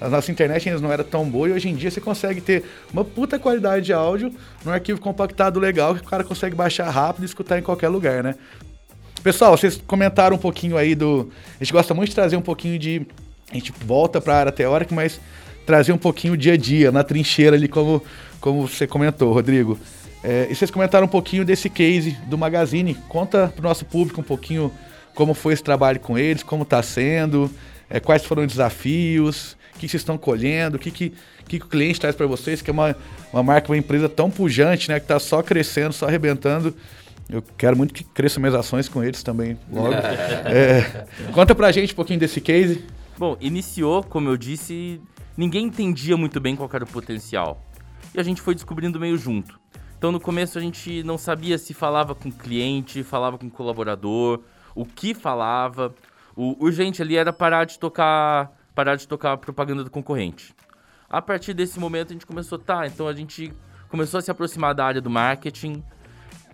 a 0.00 0.08
nossa 0.08 0.32
internet 0.32 0.68
ainda 0.68 0.80
não 0.80 0.90
era 0.90 1.04
tão 1.04 1.28
boa 1.28 1.48
e 1.48 1.52
hoje 1.52 1.68
em 1.68 1.74
dia 1.74 1.90
você 1.90 2.00
consegue 2.00 2.40
ter 2.40 2.64
uma 2.92 3.04
puta 3.04 3.38
qualidade 3.38 3.86
de 3.86 3.92
áudio 3.92 4.32
num 4.64 4.72
arquivo 4.72 5.00
compactado 5.00 5.60
legal 5.60 5.94
que 5.94 6.00
o 6.00 6.04
cara 6.04 6.24
consegue 6.24 6.56
baixar 6.56 6.88
rápido 6.88 7.22
e 7.22 7.26
escutar 7.26 7.58
em 7.58 7.62
qualquer 7.62 7.88
lugar, 7.88 8.22
né? 8.22 8.34
Pessoal, 9.22 9.54
vocês 9.56 9.80
comentaram 9.86 10.36
um 10.36 10.38
pouquinho 10.38 10.78
aí 10.78 10.94
do. 10.94 11.30
A 11.60 11.62
gente 11.62 11.72
gosta 11.72 11.92
muito 11.92 12.08
de 12.08 12.14
trazer 12.14 12.36
um 12.36 12.42
pouquinho 12.42 12.78
de. 12.78 13.06
A 13.50 13.54
gente 13.54 13.72
volta 13.84 14.20
para 14.20 14.34
a 14.34 14.38
área 14.38 14.52
teórica, 14.52 14.94
mas 14.94 15.20
trazer 15.66 15.92
um 15.92 15.98
pouquinho 15.98 16.32
o 16.32 16.36
dia 16.36 16.54
a 16.54 16.56
dia, 16.56 16.90
na 16.90 17.04
trincheira 17.04 17.54
ali, 17.54 17.68
como, 17.68 18.02
como 18.40 18.66
você 18.66 18.86
comentou, 18.86 19.32
Rodrigo. 19.32 19.78
É, 20.24 20.48
e 20.50 20.54
vocês 20.54 20.70
comentaram 20.70 21.04
um 21.04 21.08
pouquinho 21.08 21.44
desse 21.44 21.68
case 21.68 22.12
do 22.26 22.38
Magazine. 22.38 22.94
Conta 23.08 23.48
para 23.54 23.60
o 23.60 23.68
nosso 23.68 23.84
público 23.84 24.20
um 24.20 24.24
pouquinho 24.24 24.72
como 25.14 25.34
foi 25.34 25.52
esse 25.52 25.62
trabalho 25.62 26.00
com 26.00 26.16
eles, 26.16 26.42
como 26.42 26.62
está 26.62 26.82
sendo. 26.82 27.50
é, 27.90 28.00
quais 28.00 28.24
foram 28.24 28.42
os 28.42 28.48
desafios, 28.48 29.56
que 29.86 29.90
vocês 29.90 30.00
estão 30.00 30.18
colhendo, 30.18 30.76
o 30.76 30.80
que, 30.80 30.90
que, 30.90 31.12
que 31.46 31.56
o 31.56 31.66
cliente 31.66 32.00
traz 32.00 32.14
para 32.14 32.26
vocês, 32.26 32.60
que 32.60 32.70
é 32.70 32.72
uma, 32.72 32.96
uma 33.32 33.42
marca, 33.42 33.70
uma 33.70 33.78
empresa 33.78 34.08
tão 34.08 34.30
pujante, 34.30 34.88
né, 34.88 34.98
que 34.98 35.04
está 35.04 35.18
só 35.18 35.42
crescendo, 35.42 35.92
só 35.92 36.06
arrebentando. 36.06 36.74
Eu 37.28 37.42
quero 37.56 37.76
muito 37.76 37.94
que 37.94 38.02
cresçam 38.02 38.40
minhas 38.40 38.54
ações 38.54 38.88
com 38.88 39.04
eles 39.04 39.22
também 39.22 39.56
logo. 39.72 39.94
é, 40.46 41.06
conta 41.32 41.54
pra 41.54 41.70
gente 41.70 41.92
um 41.92 41.96
pouquinho 41.96 42.18
desse 42.18 42.40
case. 42.40 42.84
Bom, 43.16 43.36
iniciou, 43.40 44.02
como 44.02 44.28
eu 44.28 44.36
disse, 44.36 45.00
ninguém 45.36 45.66
entendia 45.66 46.16
muito 46.16 46.40
bem 46.40 46.56
qual 46.56 46.68
era 46.72 46.84
o 46.84 46.86
potencial. 46.86 47.64
E 48.14 48.18
a 48.18 48.22
gente 48.22 48.40
foi 48.40 48.54
descobrindo 48.54 48.98
meio 48.98 49.16
junto. 49.16 49.60
Então 49.96 50.10
no 50.10 50.18
começo 50.18 50.58
a 50.58 50.60
gente 50.60 51.02
não 51.04 51.16
sabia 51.16 51.56
se 51.58 51.72
falava 51.72 52.14
com 52.14 52.32
cliente, 52.32 53.02
falava 53.04 53.38
com 53.38 53.48
colaborador, 53.48 54.40
o 54.74 54.84
que 54.84 55.14
falava. 55.14 55.94
O 56.34 56.64
urgente 56.64 57.02
ali 57.02 57.16
era 57.16 57.32
parar 57.32 57.64
de 57.64 57.78
tocar, 57.78 58.50
parar 58.80 58.96
de 58.96 59.06
tocar 59.06 59.36
propaganda 59.36 59.84
do 59.84 59.90
concorrente. 59.90 60.54
A 61.10 61.20
partir 61.20 61.52
desse 61.52 61.78
momento 61.78 62.10
a 62.10 62.12
gente 62.14 62.24
começou, 62.24 62.58
tá, 62.58 62.86
então 62.86 63.06
a 63.06 63.12
gente 63.12 63.52
começou 63.90 64.16
a 64.16 64.22
se 64.22 64.30
aproximar 64.30 64.74
da 64.74 64.86
área 64.86 65.02
do 65.02 65.10
marketing, 65.10 65.84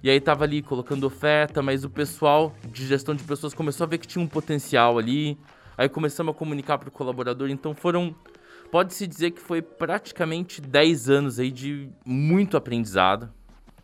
e 0.02 0.10
aí 0.10 0.20
tava 0.20 0.42
ali 0.42 0.60
colocando 0.60 1.04
oferta, 1.04 1.62
mas 1.62 1.84
o 1.84 1.90
pessoal 1.90 2.52
de 2.64 2.84
gestão 2.84 3.14
de 3.14 3.22
pessoas 3.22 3.54
começou 3.54 3.84
a 3.84 3.86
ver 3.86 3.98
que 3.98 4.08
tinha 4.08 4.24
um 4.24 4.26
potencial 4.26 4.98
ali. 4.98 5.38
Aí 5.78 5.88
começamos 5.88 6.34
a 6.34 6.36
comunicar 6.36 6.78
para 6.78 6.88
o 6.88 6.92
colaborador. 6.92 7.48
Então 7.48 7.74
foram, 7.74 8.14
pode-se 8.72 9.06
dizer 9.06 9.30
que 9.30 9.40
foi 9.40 9.62
praticamente 9.62 10.60
10 10.60 11.08
anos 11.08 11.38
aí 11.38 11.50
de 11.52 11.88
muito 12.04 12.56
aprendizado 12.56 13.32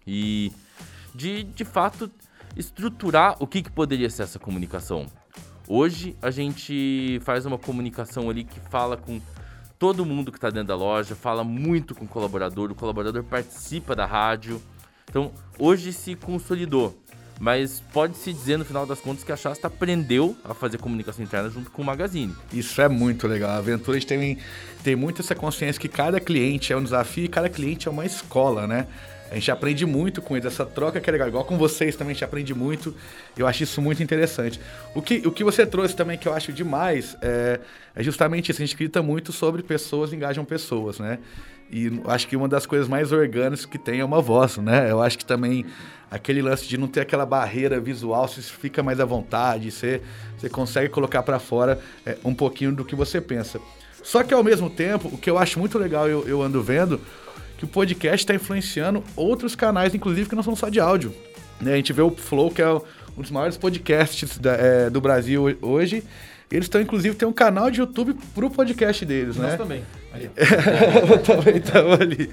e 0.04 0.52
de, 1.14 1.44
de 1.44 1.64
fato, 1.64 2.11
estruturar 2.56 3.37
o 3.40 3.46
que, 3.46 3.62
que 3.62 3.70
poderia 3.70 4.11
ser 4.11 4.25
essa 4.25 4.38
comunicação. 4.38 5.06
Hoje 5.75 6.14
a 6.21 6.31
gente 6.31 7.19
faz 7.25 7.47
uma 7.47 7.57
comunicação 7.57 8.29
ali 8.29 8.45
que 8.45 8.61
fala 8.69 8.95
com 8.95 9.19
todo 9.79 10.05
mundo 10.05 10.31
que 10.31 10.37
está 10.37 10.50
dentro 10.50 10.69
da 10.69 10.76
loja, 10.76 11.14
fala 11.14 11.43
muito 11.43 11.95
com 11.95 12.05
o 12.05 12.09
colaborador, 12.09 12.71
o 12.71 12.75
colaborador 12.75 13.25
participa 13.25 13.97
da 13.97 14.05
rádio, 14.05 14.61
então, 15.09 15.33
hoje 15.59 15.91
se 15.95 16.14
consolidou. 16.14 16.95
Mas 17.41 17.83
pode-se 17.91 18.35
dizer, 18.35 18.59
no 18.59 18.67
final 18.67 18.85
das 18.85 19.00
contas, 19.00 19.25
que 19.25 19.33
a 19.33 19.37
Shasta 19.37 19.67
aprendeu 19.67 20.37
a 20.45 20.52
fazer 20.52 20.76
comunicação 20.76 21.25
interna 21.25 21.49
junto 21.49 21.71
com 21.71 21.81
o 21.81 21.85
Magazine. 21.85 22.35
Isso 22.52 22.81
é 22.83 22.88
muito 22.88 23.26
legal. 23.26 23.52
A 23.52 23.57
Aventura 23.57 23.99
tem, 24.02 24.37
tem 24.85 24.95
muito 24.95 25.23
essa 25.23 25.35
consciência 25.35 25.81
que 25.81 25.88
cada 25.88 26.21
cliente 26.21 26.71
é 26.71 26.76
um 26.76 26.85
desafio 26.85 27.25
e 27.25 27.29
cada 27.29 27.49
cliente 27.49 27.88
é 27.88 27.91
uma 27.91 28.05
escola, 28.05 28.67
né? 28.67 28.87
A 29.32 29.34
gente 29.34 29.50
aprende 29.50 29.86
muito 29.86 30.20
com 30.20 30.36
eles, 30.36 30.44
essa 30.44 30.66
troca 30.66 31.00
que 31.00 31.08
é 31.08 31.12
legal. 31.12 31.26
Igual 31.26 31.42
com 31.46 31.56
vocês 31.56 31.96
também 31.96 32.10
a 32.10 32.14
gente 32.14 32.24
aprende 32.24 32.54
muito. 32.54 32.94
Eu 33.34 33.46
acho 33.46 33.62
isso 33.62 33.80
muito 33.80 34.02
interessante. 34.02 34.60
O 34.94 35.00
que, 35.00 35.26
o 35.26 35.32
que 35.32 35.42
você 35.42 35.64
trouxe 35.64 35.96
também 35.96 36.18
que 36.18 36.28
eu 36.28 36.34
acho 36.34 36.52
demais 36.52 37.16
é, 37.22 37.58
é 37.96 38.02
justamente 38.02 38.50
isso. 38.50 38.60
A 38.60 38.66
gente 38.66 38.74
acredita 38.74 39.02
muito 39.02 39.32
sobre 39.32 39.62
pessoas 39.62 40.12
engajam 40.12 40.44
pessoas, 40.44 40.98
né? 40.98 41.18
E 41.70 41.90
acho 42.08 42.28
que 42.28 42.36
uma 42.36 42.46
das 42.46 42.66
coisas 42.66 42.86
mais 42.86 43.10
orgânicas 43.10 43.64
que 43.64 43.78
tem 43.78 44.00
é 44.00 44.04
uma 44.04 44.20
voz, 44.20 44.58
né? 44.58 44.90
Eu 44.90 45.00
acho 45.00 45.16
que 45.16 45.24
também 45.24 45.64
aquele 46.10 46.42
lance 46.42 46.68
de 46.68 46.76
não 46.76 46.86
ter 46.86 47.00
aquela 47.00 47.24
barreira 47.24 47.80
visual, 47.80 48.28
você 48.28 48.42
fica 48.42 48.82
mais 48.82 49.00
à 49.00 49.06
vontade, 49.06 49.70
você, 49.70 50.02
você 50.36 50.50
consegue 50.50 50.90
colocar 50.90 51.22
para 51.22 51.38
fora 51.38 51.80
é, 52.04 52.18
um 52.22 52.34
pouquinho 52.34 52.72
do 52.72 52.84
que 52.84 52.94
você 52.94 53.18
pensa. 53.18 53.58
Só 54.02 54.22
que 54.22 54.34
ao 54.34 54.44
mesmo 54.44 54.68
tempo, 54.68 55.08
o 55.08 55.16
que 55.16 55.30
eu 55.30 55.38
acho 55.38 55.58
muito 55.58 55.78
legal, 55.78 56.06
eu, 56.06 56.28
eu 56.28 56.42
ando 56.42 56.62
vendo, 56.62 57.00
que 57.62 57.64
o 57.64 57.69
podcast 57.69 58.25
está 58.25 58.35
influenciando 58.35 59.04
outros 59.14 59.54
canais, 59.54 59.95
inclusive 59.95 60.28
que 60.28 60.35
não 60.35 60.42
são 60.42 60.57
só 60.57 60.69
de 60.69 60.81
áudio. 60.81 61.14
Né? 61.61 61.75
A 61.75 61.76
gente 61.76 61.92
vê 61.92 62.02
o 62.02 62.11
Flow, 62.11 62.50
que 62.50 62.61
é 62.61 62.69
um 62.69 63.21
dos 63.23 63.31
maiores 63.31 63.57
podcasts 63.57 64.37
da, 64.37 64.54
é, 64.54 64.90
do 64.90 65.00
Brasil 65.00 65.57
hoje. 65.62 66.02
Eles 66.50 66.64
estão, 66.64 66.81
inclusive, 66.81 67.14
tem 67.14 67.26
um 67.26 67.33
canal 67.33 67.71
de 67.71 67.78
YouTube 67.78 68.16
pro 68.35 68.50
podcast 68.50 69.07
deles, 69.07 69.37
Nós 69.37 69.52
né? 69.52 69.57
também. 69.57 69.85
também 71.25 71.57
estamos 71.59 72.00
ali. 72.00 72.31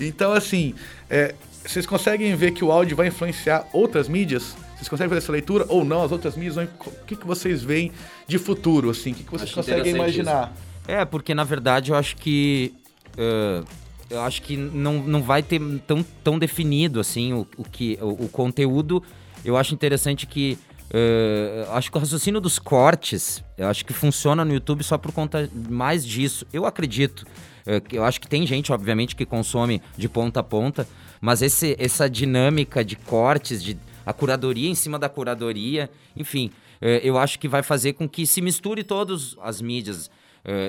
Então, 0.00 0.32
assim, 0.32 0.74
é, 1.08 1.32
vocês 1.64 1.86
conseguem 1.86 2.34
ver 2.34 2.50
que 2.50 2.64
o 2.64 2.72
áudio 2.72 2.96
vai 2.96 3.06
influenciar 3.06 3.64
outras 3.72 4.08
mídias? 4.08 4.56
Vocês 4.74 4.88
conseguem 4.88 5.10
fazer 5.10 5.22
essa 5.22 5.32
leitura 5.32 5.64
ou 5.68 5.84
não? 5.84 6.02
As 6.02 6.10
outras 6.10 6.36
mídias, 6.36 6.56
o 6.56 6.90
que, 7.06 7.14
que 7.14 7.26
vocês 7.26 7.62
veem 7.62 7.92
de 8.26 8.36
futuro, 8.36 8.90
assim? 8.90 9.12
O 9.12 9.14
que, 9.14 9.22
que 9.22 9.30
vocês 9.30 9.48
acho 9.48 9.54
conseguem 9.54 9.94
imaginar? 9.94 10.52
Isso. 10.52 10.90
É, 10.90 11.04
porque, 11.04 11.32
na 11.34 11.44
verdade, 11.44 11.92
eu 11.92 11.96
acho 11.96 12.16
que... 12.16 12.74
Uh 13.16 13.81
eu 14.12 14.20
acho 14.20 14.42
que 14.42 14.56
não, 14.56 15.02
não 15.02 15.22
vai 15.22 15.42
ter 15.42 15.60
tão, 15.86 16.02
tão 16.22 16.38
definido 16.38 17.00
assim 17.00 17.32
o, 17.32 17.46
o 17.56 17.64
que 17.64 17.98
o, 18.00 18.24
o 18.24 18.28
conteúdo. 18.28 19.02
Eu 19.42 19.56
acho 19.56 19.74
interessante 19.74 20.26
que 20.26 20.58
uh, 20.92 21.72
acho 21.72 21.90
que 21.90 21.96
o 21.96 22.00
raciocínio 22.00 22.40
dos 22.40 22.58
cortes, 22.58 23.42
eu 23.56 23.66
acho 23.68 23.84
que 23.84 23.92
funciona 23.92 24.44
no 24.44 24.52
YouTube 24.52 24.84
só 24.84 24.98
por 24.98 25.12
conta 25.12 25.50
mais 25.68 26.06
disso. 26.06 26.46
Eu 26.52 26.66
acredito. 26.66 27.20
Uh, 27.66 27.82
eu 27.90 28.04
acho 28.04 28.20
que 28.20 28.28
tem 28.28 28.46
gente, 28.46 28.70
obviamente, 28.70 29.16
que 29.16 29.24
consome 29.24 29.80
de 29.96 30.08
ponta 30.08 30.40
a 30.40 30.42
ponta, 30.42 30.86
mas 31.20 31.40
esse, 31.40 31.74
essa 31.78 32.08
dinâmica 32.08 32.84
de 32.84 32.96
cortes, 32.96 33.62
de 33.62 33.78
a 34.04 34.12
curadoria 34.12 34.68
em 34.68 34.74
cima 34.74 34.98
da 34.98 35.08
curadoria, 35.08 35.88
enfim, 36.14 36.50
uh, 36.82 36.86
eu 37.02 37.16
acho 37.16 37.38
que 37.38 37.48
vai 37.48 37.62
fazer 37.62 37.94
com 37.94 38.06
que 38.06 38.26
se 38.26 38.42
misture 38.42 38.84
todas 38.84 39.36
as 39.42 39.62
mídias. 39.62 40.10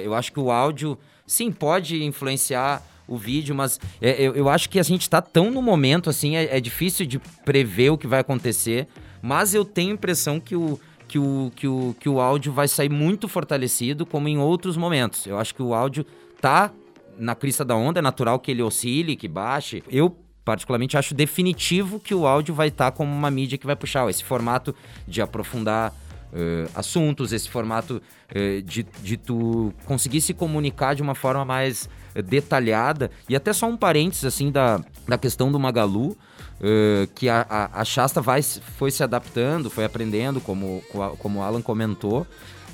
eu 0.03 0.13
acho 0.13 0.31
que 0.31 0.39
o 0.39 0.51
áudio, 0.51 0.97
sim, 1.25 1.51
pode 1.51 2.03
influenciar 2.03 2.81
o 3.07 3.17
vídeo, 3.17 3.53
mas 3.53 3.79
é, 4.01 4.21
eu, 4.21 4.33
eu, 4.35 4.49
acho 4.49 4.69
que 4.69 4.79
a 4.79 4.83
gente 4.83 5.01
está 5.01 5.21
tão 5.21 5.51
no 5.51 5.61
momento 5.61 6.09
assim, 6.09 6.35
é, 6.35 6.57
é, 6.57 6.59
difícil 6.59 7.05
de 7.05 7.19
prever 7.43 7.89
o 7.89 7.97
que 7.97 8.07
vai 8.07 8.19
acontecer, 8.19 8.87
mas 9.21 9.53
eu 9.53 9.65
tenho 9.65 9.91
a 9.91 9.93
impressão 9.93 10.39
que 10.39 10.55
o, 10.55 10.79
que, 11.07 11.19
o, 11.19 11.51
que, 11.55 11.67
o, 11.67 11.95
que 11.99 12.09
o 12.09 12.19
áudio 12.19 12.51
vai 12.51 12.67
sair 12.67 12.89
muito 12.89 13.27
fortalecido, 13.27 14.05
como 14.05 14.27
em 14.27 14.37
outros 14.37 14.77
momentos. 14.77 15.25
Eu 15.25 15.37
acho 15.37 15.53
que 15.53 15.61
o 15.61 15.73
áudio 15.73 16.05
tá 16.41 16.71
na 17.17 17.35
crista 17.35 17.63
da 17.63 17.75
onda, 17.75 17.99
é 17.99 18.01
natural 18.01 18.39
que 18.39 18.51
ele 18.51 18.61
oscile, 18.63 19.15
que 19.15 19.27
baixe. 19.27 19.83
Eu 19.89 20.17
particularmente 20.43 20.97
acho 20.97 21.13
definitivo 21.13 21.99
que 21.99 22.13
o 22.13 22.25
áudio 22.25 22.53
vai 22.53 22.67
estar 22.67 22.91
tá 22.91 22.97
como 22.97 23.11
uma 23.13 23.31
mídia 23.31 23.57
que 23.57 23.65
vai 23.65 23.75
puxar 23.75 24.09
esse 24.09 24.23
formato 24.23 24.75
de 25.07 25.21
aprofundar 25.21 25.93
Uh, 26.35 26.67
assuntos, 26.73 27.31
esse 27.31 27.47
formato 27.47 28.01
uh, 28.35 28.61
de, 28.63 28.81
de 29.03 29.17
tu 29.17 29.71
conseguir 29.85 30.19
se 30.19 30.33
comunicar 30.33 30.95
de 30.95 31.03
uma 31.03 31.13
forma 31.13 31.45
mais 31.45 31.87
detalhada. 32.21 33.09
E 33.27 33.35
até 33.35 33.53
só 33.53 33.67
um 33.67 33.77
parênteses, 33.77 34.25
assim, 34.25 34.51
da, 34.51 34.79
da 35.07 35.17
questão 35.17 35.51
do 35.51 35.59
Magalu, 35.59 36.11
uh, 36.11 37.07
que 37.15 37.29
a, 37.29 37.45
a, 37.49 37.81
a, 37.81 37.85
Shasta 37.85 38.21
vai, 38.21 38.41
foi 38.41 38.91
se 38.91 39.03
adaptando, 39.03 39.69
foi 39.69 39.85
aprendendo, 39.85 40.39
como, 40.39 40.83
como 41.19 41.39
o 41.39 41.41
Alan 41.41 41.61
comentou. 41.61 42.21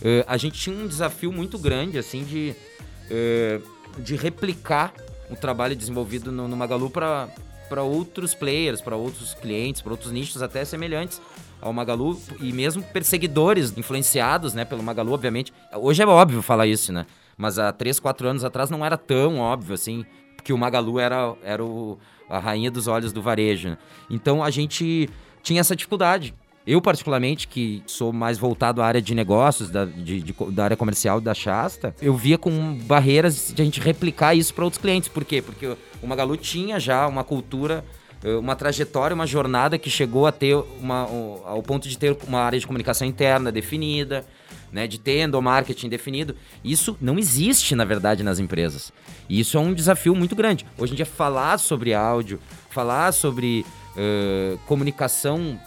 Uh, 0.01 0.23
a 0.27 0.37
gente 0.37 0.59
tinha 0.59 0.75
um 0.75 0.87
desafio 0.87 1.31
muito 1.31 1.57
grande, 1.57 1.97
assim, 1.97 2.23
de, 2.23 2.55
uh, 3.11 4.01
de 4.01 4.15
replicar 4.15 4.93
o 5.29 5.35
trabalho 5.35 5.75
desenvolvido 5.75 6.31
no, 6.31 6.47
no 6.47 6.57
Magalu 6.57 6.89
para 6.89 7.83
outros 7.83 8.33
players, 8.33 8.81
para 8.81 8.95
outros 8.95 9.33
clientes, 9.35 9.81
para 9.81 9.91
outros 9.91 10.11
nichos 10.11 10.41
até 10.41 10.65
semelhantes 10.65 11.21
ao 11.61 11.73
Magalu 11.73 12.19
e 12.39 12.51
mesmo 12.53 12.81
perseguidores 12.81 13.77
influenciados, 13.77 14.53
né, 14.53 14.65
pelo 14.65 14.81
Magalu, 14.81 15.11
obviamente. 15.11 15.53
Hoje 15.73 16.01
é 16.01 16.07
óbvio 16.07 16.41
falar 16.41 16.67
isso, 16.67 16.91
né? 16.91 17.05
Mas 17.39 17.57
há 17.57 17.71
3, 17.71 18.01
4 18.01 18.27
anos 18.27 18.43
atrás 18.43 18.69
não 18.69 18.85
era 18.85 18.97
tão 18.97 19.39
óbvio 19.39 19.73
assim, 19.73 20.05
que 20.43 20.51
o 20.51 20.57
Magalu 20.57 20.99
era, 20.99 21.33
era 21.41 21.63
o, 21.63 21.97
a 22.29 22.37
rainha 22.37 22.69
dos 22.69 22.85
olhos 22.85 23.13
do 23.13 23.21
varejo. 23.21 23.69
Né? 23.69 23.77
Então 24.09 24.43
a 24.43 24.49
gente 24.49 25.09
tinha 25.41 25.61
essa 25.61 25.73
dificuldade. 25.73 26.35
Eu, 26.67 26.81
particularmente, 26.81 27.47
que 27.47 27.81
sou 27.87 28.11
mais 28.11 28.37
voltado 28.37 28.81
à 28.81 28.85
área 28.85 29.01
de 29.01 29.15
negócios, 29.15 29.71
da, 29.71 29.85
de, 29.85 30.21
de, 30.21 30.35
da 30.51 30.65
área 30.65 30.75
comercial 30.75 31.21
da 31.21 31.33
Shasta, 31.33 31.95
eu 32.01 32.13
via 32.13 32.37
com 32.37 32.75
barreiras 32.83 33.53
de 33.55 33.61
a 33.61 33.65
gente 33.65 33.79
replicar 33.79 34.35
isso 34.35 34.53
para 34.53 34.65
outros 34.65 34.81
clientes. 34.81 35.07
Por 35.07 35.23
quê? 35.23 35.41
Porque 35.41 35.65
o 36.03 36.07
Magalu 36.07 36.35
tinha 36.35 36.77
já 36.77 37.07
uma 37.07 37.23
cultura, 37.23 37.85
eh, 38.21 38.35
uma 38.35 38.53
trajetória, 38.53 39.15
uma 39.15 39.25
jornada 39.25 39.79
que 39.79 39.89
chegou 39.89 40.27
a 40.27 40.31
ter 40.33 40.55
uma, 40.81 41.07
ao 41.45 41.63
ponto 41.63 41.87
de 41.87 41.97
ter 41.97 42.15
uma 42.27 42.41
área 42.41 42.59
de 42.59 42.67
comunicação 42.67 43.07
interna 43.07 43.49
definida, 43.49 44.25
né, 44.71 44.87
de 44.87 44.99
ter 44.99 45.21
endomarketing 45.21 45.89
definido. 45.89 46.35
Isso 46.63 46.97
não 47.01 47.17
existe, 47.17 47.75
na 47.75 47.85
verdade, 47.85 48.23
nas 48.23 48.39
empresas. 48.39 48.91
E 49.27 49.39
isso 49.39 49.57
é 49.57 49.59
um 49.59 49.73
desafio 49.73 50.15
muito 50.15 50.35
grande. 50.35 50.65
Hoje 50.77 50.93
em 50.93 50.95
dia, 50.95 51.05
falar 51.05 51.57
sobre 51.57 51.93
áudio, 51.93 52.39
falar 52.69 53.11
sobre 53.11 53.65
uh, 53.95 54.57
comunicação, 54.67 55.59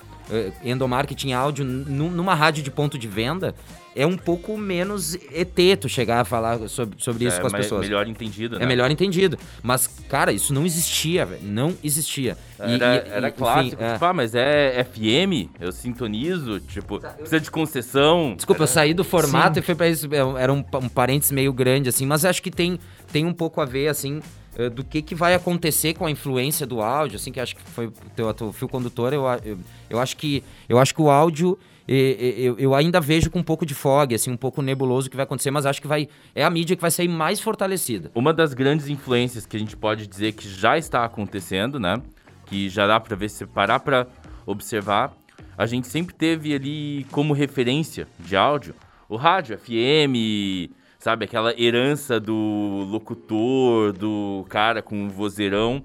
endomarketing 0.65 1.33
áudio 1.33 1.65
numa 1.65 2.35
rádio 2.35 2.63
de 2.63 2.71
ponto 2.71 2.99
de 2.99 3.09
venda 3.09 3.55
é 3.95 4.07
um 4.07 4.17
pouco 4.17 4.57
menos 4.57 5.15
ET 5.15 5.79
tu 5.81 5.89
chegar 5.89 6.21
a 6.21 6.25
falar 6.25 6.69
sobre, 6.69 6.97
sobre 6.99 7.27
isso 7.27 7.37
é, 7.37 7.41
com 7.41 7.47
as 7.47 7.53
pessoas. 7.53 7.83
É 7.83 7.89
melhor 7.89 8.09
entendido, 8.09 8.59
né? 8.59 8.65
É 8.65 8.67
melhor 8.67 8.91
entendido. 8.91 9.39
Mas, 9.63 9.87
cara, 10.09 10.33
isso 10.33 10.53
não 10.55 10.65
existia, 10.65 11.27
velho. 11.27 11.43
Não 11.43 11.75
existia. 11.85 12.37
E, 12.59 12.75
era, 12.75 13.07
e, 13.07 13.11
era 13.11 13.29
e, 13.29 13.33
clássico. 13.33 13.75
Enfim, 13.75 13.85
é. 13.85 13.93
tipo, 13.93 14.05
ah, 14.05 14.13
mas 14.13 14.35
é 14.35 14.85
FM, 14.85 15.51
eu 15.61 15.73
sintonizo, 15.73 16.61
tipo, 16.61 17.01
precisa 17.01 17.41
de 17.41 17.51
concessão. 17.51 18.35
Desculpa, 18.35 18.63
eu 18.63 18.67
saí 18.67 18.95
do 18.95 19.05
formato 19.05 19.55
Sim. 19.55 19.61
e 19.61 19.63
fui 19.63 19.75
pra 19.75 19.89
isso. 19.89 20.09
É, 20.13 20.43
era 20.43 20.53
um, 20.53 20.65
um 20.75 20.89
parênteses 20.89 21.33
meio 21.33 21.53
grande, 21.53 21.89
assim, 21.89 22.07
mas 22.07 22.25
acho 22.25 22.43
que 22.43 22.51
tem, 22.51 22.79
tem 23.13 23.27
um 23.27 23.33
pouco 23.33 23.61
a 23.61 23.65
ver, 23.65 23.89
assim, 23.89 24.21
eh, 24.57 24.69
do 24.69 24.85
que, 24.85 25.03
que 25.03 25.15
vai 25.15 25.35
acontecer 25.35 25.95
com 25.95 26.07
a 26.07 26.11
influência 26.11 26.67
do 26.67 26.81
áudio, 26.81 27.17
assim, 27.17 27.33
que 27.33 27.41
acho 27.41 27.57
que 27.57 27.63
foi 27.63 27.87
o 27.87 27.93
teu, 28.15 28.33
teu 28.35 28.53
fio 28.53 28.69
condutor, 28.69 29.13
eu, 29.13 29.25
eu, 29.45 29.59
eu, 29.91 29.99
acho 29.99 30.17
que, 30.17 30.43
eu 30.69 30.79
acho 30.79 30.95
que 30.95 31.03
o 31.03 31.11
áudio 31.11 31.59
eu, 31.89 32.59
eu, 32.59 32.75
ainda 32.75 33.01
vejo 33.01 33.29
com 33.29 33.41
um 33.41 33.43
pouco 33.43 33.67
de 33.67 33.75
fog, 33.75 34.15
assim, 34.15 34.31
um 34.31 34.37
pouco 34.37 34.63
nebuloso 34.63 35.09
o 35.09 35.11
que 35.11 35.17
vai 35.17 35.25
acontecer, 35.25 35.51
mas 35.51 35.67
acho 35.67 35.81
que 35.81 35.89
vai 35.89 36.09
é 36.35 36.45
a 36.45 36.51
mídia 36.51 36.77
que 36.77 36.83
vai 36.83 36.91
sair 36.91 37.09
mais 37.09 37.41
fortalecida. 37.41 38.11
Uma 38.15 38.33
das 38.33 38.55
grandes 38.55 38.89
influências 38.89 39.45
que 39.45 39.57
a 39.57 39.61
gente 39.61 39.77
pode 39.77 40.07
dizer 40.07 40.33
que 40.33 40.49
já 40.49 40.79
está 40.79 41.05
acontecendo, 41.05 41.81
né? 41.81 42.01
Que 42.47 42.69
já 42.69 42.87
dá 42.87 43.01
para 43.01 43.17
ver 43.17 43.29
se 43.29 43.45
parar 43.47 43.81
para 43.81 44.07
observar, 44.47 45.13
a 45.59 45.67
gente 45.67 45.89
sempre 45.89 46.15
teve 46.15 46.55
ali 46.55 47.07
como 47.11 47.33
referência 47.33 48.07
de 48.19 48.37
áudio 48.37 48.75
o 49.09 49.17
rádio 49.17 49.59
FM, 49.59 50.73
sabe, 51.03 51.25
aquela 51.25 51.53
herança 51.61 52.21
do 52.21 52.87
locutor, 52.89 53.93
do 53.93 54.47
cara 54.49 54.81
com 54.81 55.09
vozeirão. 55.09 55.85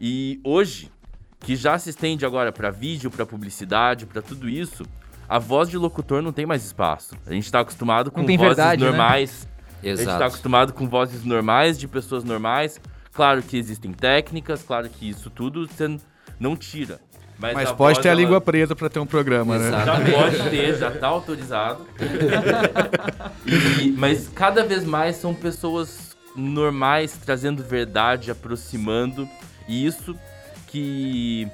E 0.00 0.40
hoje, 0.42 0.90
que 1.40 1.54
já 1.54 1.78
se 1.78 1.90
estende 1.90 2.24
agora 2.24 2.50
para 2.50 2.70
vídeo, 2.70 3.10
para 3.10 3.26
publicidade, 3.26 4.06
para 4.06 4.22
tudo 4.22 4.48
isso, 4.48 4.86
a 5.28 5.38
voz 5.38 5.68
de 5.68 5.76
locutor 5.76 6.22
não 6.22 6.32
tem 6.32 6.46
mais 6.46 6.64
espaço. 6.64 7.14
A 7.26 7.32
gente 7.34 7.44
está 7.44 7.60
acostumado 7.60 8.10
com 8.10 8.22
vozes 8.22 8.40
verdade, 8.40 8.82
né? 8.82 8.88
normais. 8.88 9.46
Né? 9.82 9.90
Exato. 9.90 10.00
A 10.00 10.04
gente 10.04 10.12
está 10.14 10.26
acostumado 10.26 10.72
com 10.72 10.88
vozes 10.88 11.24
normais 11.24 11.78
de 11.78 11.86
pessoas 11.86 12.24
normais. 12.24 12.80
Claro 13.12 13.42
que 13.42 13.58
existem 13.58 13.92
técnicas, 13.92 14.62
claro 14.62 14.88
que 14.88 15.10
isso 15.10 15.28
tudo 15.28 15.68
você 15.68 15.94
não 16.40 16.56
tira. 16.56 17.00
Mas, 17.38 17.54
Mas 17.54 17.72
pode 17.72 18.00
ter 18.00 18.08
a 18.08 18.14
língua 18.14 18.40
presa 18.40 18.74
para 18.74 18.88
ter 18.90 18.98
um 18.98 19.06
programa, 19.06 19.56
Exatamente. 19.56 20.10
né? 20.10 20.16
Já 20.16 20.22
pode 20.22 20.50
ter, 20.50 20.76
já 20.76 20.88
está 20.88 21.06
autorizado. 21.06 21.86
e, 23.80 23.92
mas 23.92 24.28
cada 24.28 24.64
vez 24.64 24.84
mais 24.84 25.16
são 25.16 25.32
pessoas 25.32 26.16
normais, 26.34 27.16
trazendo 27.24 27.62
verdade, 27.62 28.30
aproximando. 28.30 29.28
E 29.68 29.86
isso 29.86 30.16
que, 30.66 31.46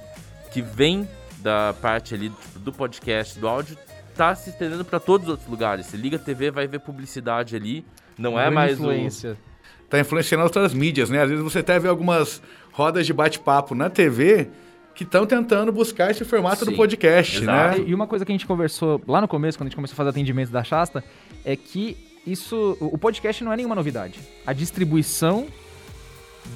que 0.51 0.63
vem 0.63 1.07
da 1.41 1.75
parte 1.75 2.15
ali 2.15 2.31
tipo, 2.31 2.59
do 2.61 2.73
podcast, 2.73 3.39
do 3.39 3.47
áudio, 3.47 3.77
tá 4.17 4.35
se 4.35 4.49
estendendo 4.51 4.87
para 4.87 4.99
todos 4.99 5.27
os 5.27 5.33
outros 5.33 5.49
lugares. 5.49 5.85
Você 5.85 5.99
liga 5.99 6.17
a 6.17 6.19
TV, 6.19 6.51
vai 6.51 6.67
ver 6.67 6.79
publicidade 6.79 7.55
ali. 7.55 7.85
Não 8.17 8.41
é 8.41 8.49
mais 8.49 8.79
influência. 8.79 9.33
O... 9.33 9.89
Tá 9.91 10.01
influenciando 10.01 10.45
outras 10.45 10.73
mídias, 10.73 11.11
né? 11.11 11.23
Às 11.23 11.29
vezes 11.29 11.45
você 11.45 11.59
até 11.59 11.79
vê 11.79 11.89
algumas 11.89 12.41
rodas 12.73 13.05
de 13.05 13.13
bate-papo 13.13 13.75
na 13.75 13.91
TV 13.91 14.49
que 14.95 15.03
estão 15.03 15.27
tentando 15.27 15.73
buscar 15.73 16.11
esse 16.11 16.25
formato 16.25 16.65
Sim, 16.65 16.71
do 16.71 16.77
podcast, 16.77 17.43
exato. 17.43 17.79
né? 17.81 17.85
E 17.89 17.95
uma 17.95 18.07
coisa 18.07 18.25
que 18.25 18.31
a 18.31 18.35
gente 18.35 18.47
conversou 18.47 19.03
lá 19.07 19.21
no 19.21 19.29
começo, 19.29 19.59
quando 19.59 19.67
a 19.67 19.71
gente 19.71 19.77
começou 19.77 19.95
a 19.95 19.97
fazer 19.97 20.11
atendimento 20.11 20.51
da 20.51 20.63
Shasta, 20.63 21.03
é 21.45 21.57
que 21.57 21.97
isso, 22.27 22.77
o 22.81 22.97
podcast 22.97 23.43
não 23.43 23.53
é 23.53 23.57
nenhuma 23.57 23.75
novidade. 23.75 24.21
A 24.47 24.53
distribuição 24.53 25.47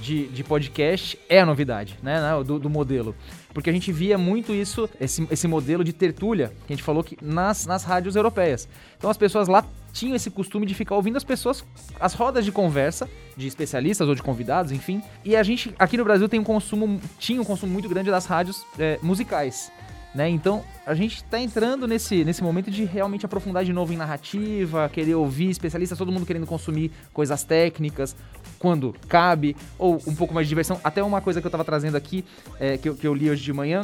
de, 0.01 0.29
de 0.29 0.45
podcast 0.45 1.19
é 1.29 1.41
a 1.41 1.47
novidade, 1.47 1.99
né? 2.03 2.21
Do, 2.45 2.59
do, 2.59 2.71
modelo. 2.71 3.15
Porque 3.53 3.71
a 3.71 3.73
gente 3.73 3.91
via 3.91 4.17
muito 4.17 4.55
isso, 4.55 4.89
esse, 5.01 5.27
esse 5.31 5.49
modelo 5.49 5.83
de 5.83 5.93
tertúlia, 5.93 6.53
que 6.67 6.73
a 6.73 6.77
gente 6.77 6.85
falou 6.85 7.03
que 7.03 7.17
nas, 7.23 7.67
nas 7.67 7.85
rádios 7.85 8.17
europeias. 8.17 8.69
Então 8.97 9.11
as 9.11 9.17
pessoas 9.17 9.49
lá 9.49 9.65
tinham 9.93 10.15
esse 10.15 10.31
costume 10.31 10.67
de 10.67 10.75
ficar 10.75 10.95
ouvindo 10.95 11.17
as 11.17 11.25
pessoas, 11.25 11.65
as 11.99 12.15
rodas 12.15 12.45
de 12.45 12.53
conversa, 12.53 13.09
de 13.37 13.47
especialistas 13.47 14.09
ou 14.09 14.15
de 14.15 14.23
convidados, 14.23 14.71
enfim. 14.71 15.03
E 15.25 15.35
a 15.35 15.43
gente, 15.43 15.75
aqui 15.79 15.97
no 15.97 16.05
Brasil, 16.05 16.29
tem 16.29 16.39
um 16.39 16.45
consumo, 16.45 17.01
tinha 17.19 17.41
um 17.41 17.45
consumo 17.45 17.73
muito 17.73 17.89
grande 17.89 18.11
das 18.11 18.27
rádios 18.27 18.65
é, 18.79 18.99
musicais. 19.03 19.73
Né? 20.15 20.29
Então, 20.29 20.65
a 20.87 20.95
gente 20.95 21.17
está 21.17 21.39
entrando 21.39 21.87
nesse, 21.87 22.25
nesse 22.25 22.43
momento 22.43 22.71
de 22.71 22.85
realmente 22.85 23.27
aprofundar 23.27 23.65
de 23.65 23.73
novo 23.73 23.93
em 23.93 23.97
narrativa, 23.97 24.89
querer 24.89 25.15
ouvir 25.15 25.51
especialistas, 25.51 25.99
todo 25.99 26.11
mundo 26.11 26.25
querendo 26.25 26.47
consumir 26.47 26.91
coisas 27.13 27.45
técnicas, 27.45 28.17
quando 28.59 28.95
cabe, 29.09 29.57
ou 29.79 30.01
um 30.07 30.15
pouco 30.15 30.35
mais 30.35 30.47
de 30.47 30.49
diversão. 30.49 30.81
Até 30.83 31.03
uma 31.03 31.21
coisa 31.21 31.41
que 31.41 31.47
eu 31.47 31.51
estava 31.51 31.65
trazendo 31.65 31.97
aqui, 31.97 32.25
é, 32.59 32.77
que, 32.77 32.89
eu, 32.89 32.95
que 32.95 33.07
eu 33.07 33.15
li 33.15 33.31
hoje 33.31 33.43
de 33.43 33.53
manhã, 33.53 33.83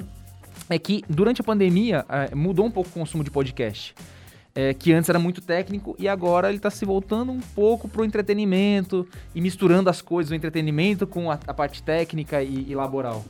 é 0.69 0.79
que 0.79 1.05
durante 1.09 1.41
a 1.41 1.45
pandemia 1.45 2.05
é, 2.09 2.35
mudou 2.35 2.67
um 2.67 2.71
pouco 2.71 2.91
o 2.91 2.93
consumo 2.93 3.23
de 3.23 3.31
podcast 3.31 3.95
é, 4.55 4.73
que 4.73 4.93
antes 4.93 5.11
era 5.11 5.19
muito 5.19 5.41
técnico 5.41 5.97
e 5.99 6.07
agora 6.07 6.49
ele 6.49 6.59
está 6.59 6.71
se 6.71 6.85
voltando 6.85 7.33
um 7.33 7.41
pouco 7.41 7.89
para 7.89 8.03
o 8.03 8.05
entretenimento 8.05 9.07
e 9.35 9.41
misturando 9.41 9.91
as 9.91 10.01
coisas, 10.01 10.31
o 10.31 10.35
entretenimento 10.35 11.07
com 11.07 11.31
a, 11.31 11.39
a 11.47 11.53
parte 11.53 11.83
técnica 11.83 12.43
e, 12.43 12.67
e, 12.69 12.75
laboral. 12.75 13.25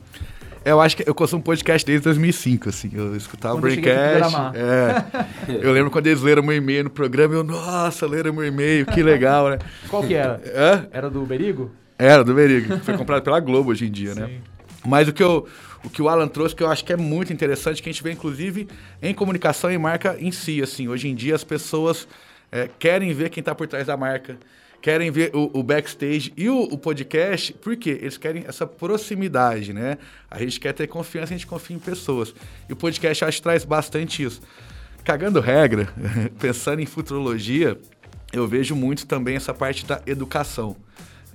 Eu 0.65 0.81
acho 0.81 0.97
que 0.97 1.07
eu 1.07 1.13
consumo 1.13 1.43
podcast 1.43 1.85
desde 1.85 2.03
2005, 2.05 2.69
assim. 2.69 2.89
Eu 2.91 3.15
escutava 3.15 3.55
o 3.55 3.61
Braincast. 3.61 4.35
É, 4.55 5.61
eu 5.61 5.71
lembro 5.71 5.91
quando 5.91 6.07
eles 6.07 6.21
leram 6.21 6.41
meu 6.41 6.55
e-mail 6.55 6.85
no 6.85 6.89
programa, 6.89 7.35
eu, 7.35 7.43
nossa, 7.43 8.07
leram 8.07 8.33
meu 8.33 8.43
e-mail, 8.43 8.85
que 8.87 9.03
legal, 9.03 9.49
né? 9.49 9.59
Qual 9.87 10.01
que 10.03 10.15
era? 10.15 10.41
É? 10.43 10.97
Era 10.97 11.09
do 11.09 11.21
Berigo? 11.21 11.71
Era, 11.99 12.23
do 12.23 12.33
Berigo. 12.33 12.79
Foi 12.79 12.97
comprado 12.97 13.21
pela 13.21 13.39
Globo 13.39 13.69
hoje 13.69 13.85
em 13.85 13.91
dia, 13.91 14.15
né? 14.15 14.25
Sim. 14.25 14.33
né? 14.33 14.41
Mas 14.83 15.07
o 15.07 15.13
que 15.13 15.23
eu 15.23 15.47
o 15.85 15.89
que 15.89 16.01
o 16.01 16.09
Alan 16.09 16.27
trouxe, 16.27 16.55
que 16.55 16.63
eu 16.63 16.69
acho 16.69 16.83
que 16.83 16.91
é 16.91 16.97
muito 16.97 17.31
interessante, 17.31 17.81
que 17.81 17.87
a 17.87 17.91
gente 17.91 18.01
vê, 18.01 18.11
inclusive, 18.11 18.67
em 19.01 19.13
comunicação 19.13 19.71
e 19.71 19.77
marca 19.77 20.17
em 20.19 20.31
si. 20.31 20.61
Assim, 20.61 20.87
hoje 20.87 21.07
em 21.07 21.13
dia 21.13 21.35
as 21.35 21.43
pessoas 21.43 22.07
é, 22.51 22.67
querem 22.79 23.13
ver 23.13 23.29
quem 23.29 23.41
está 23.41 23.53
por 23.53 23.67
trás 23.67 23.85
da 23.85 23.95
marca, 23.95 24.35
querem 24.85 25.09
ver 25.09 25.31
o, 25.33 25.49
o 25.51 25.63
backstage 25.63 26.31
e 26.37 26.47
o, 26.47 26.61
o, 26.61 26.77
podcast, 26.77 27.51
por 27.53 27.75
quê? 27.75 27.97
Eles 27.99 28.19
querem 28.19 28.43
essa 28.47 28.67
proximidade, 28.67 29.73
né? 29.73 29.97
A 30.29 30.37
gente 30.37 30.59
quer 30.59 30.73
ter 30.73 30.85
confiança, 30.85 31.33
a 31.33 31.37
gente 31.37 31.47
confia 31.47 31.75
em 31.75 31.79
pessoas. 31.79 32.35
E 32.69 32.73
o 32.73 32.75
podcast, 32.75 33.25
acho 33.25 33.41
traz 33.41 33.65
bastante 33.65 34.21
isso. 34.21 34.39
Cagando 35.03 35.39
regra, 35.39 35.91
pensando 36.39 36.83
em 36.83 36.85
futurologia, 36.85 37.79
eu 38.31 38.47
vejo 38.47 38.75
muito 38.75 39.07
também 39.07 39.35
essa 39.35 39.55
parte 39.55 39.87
da 39.87 40.03
educação 40.05 40.77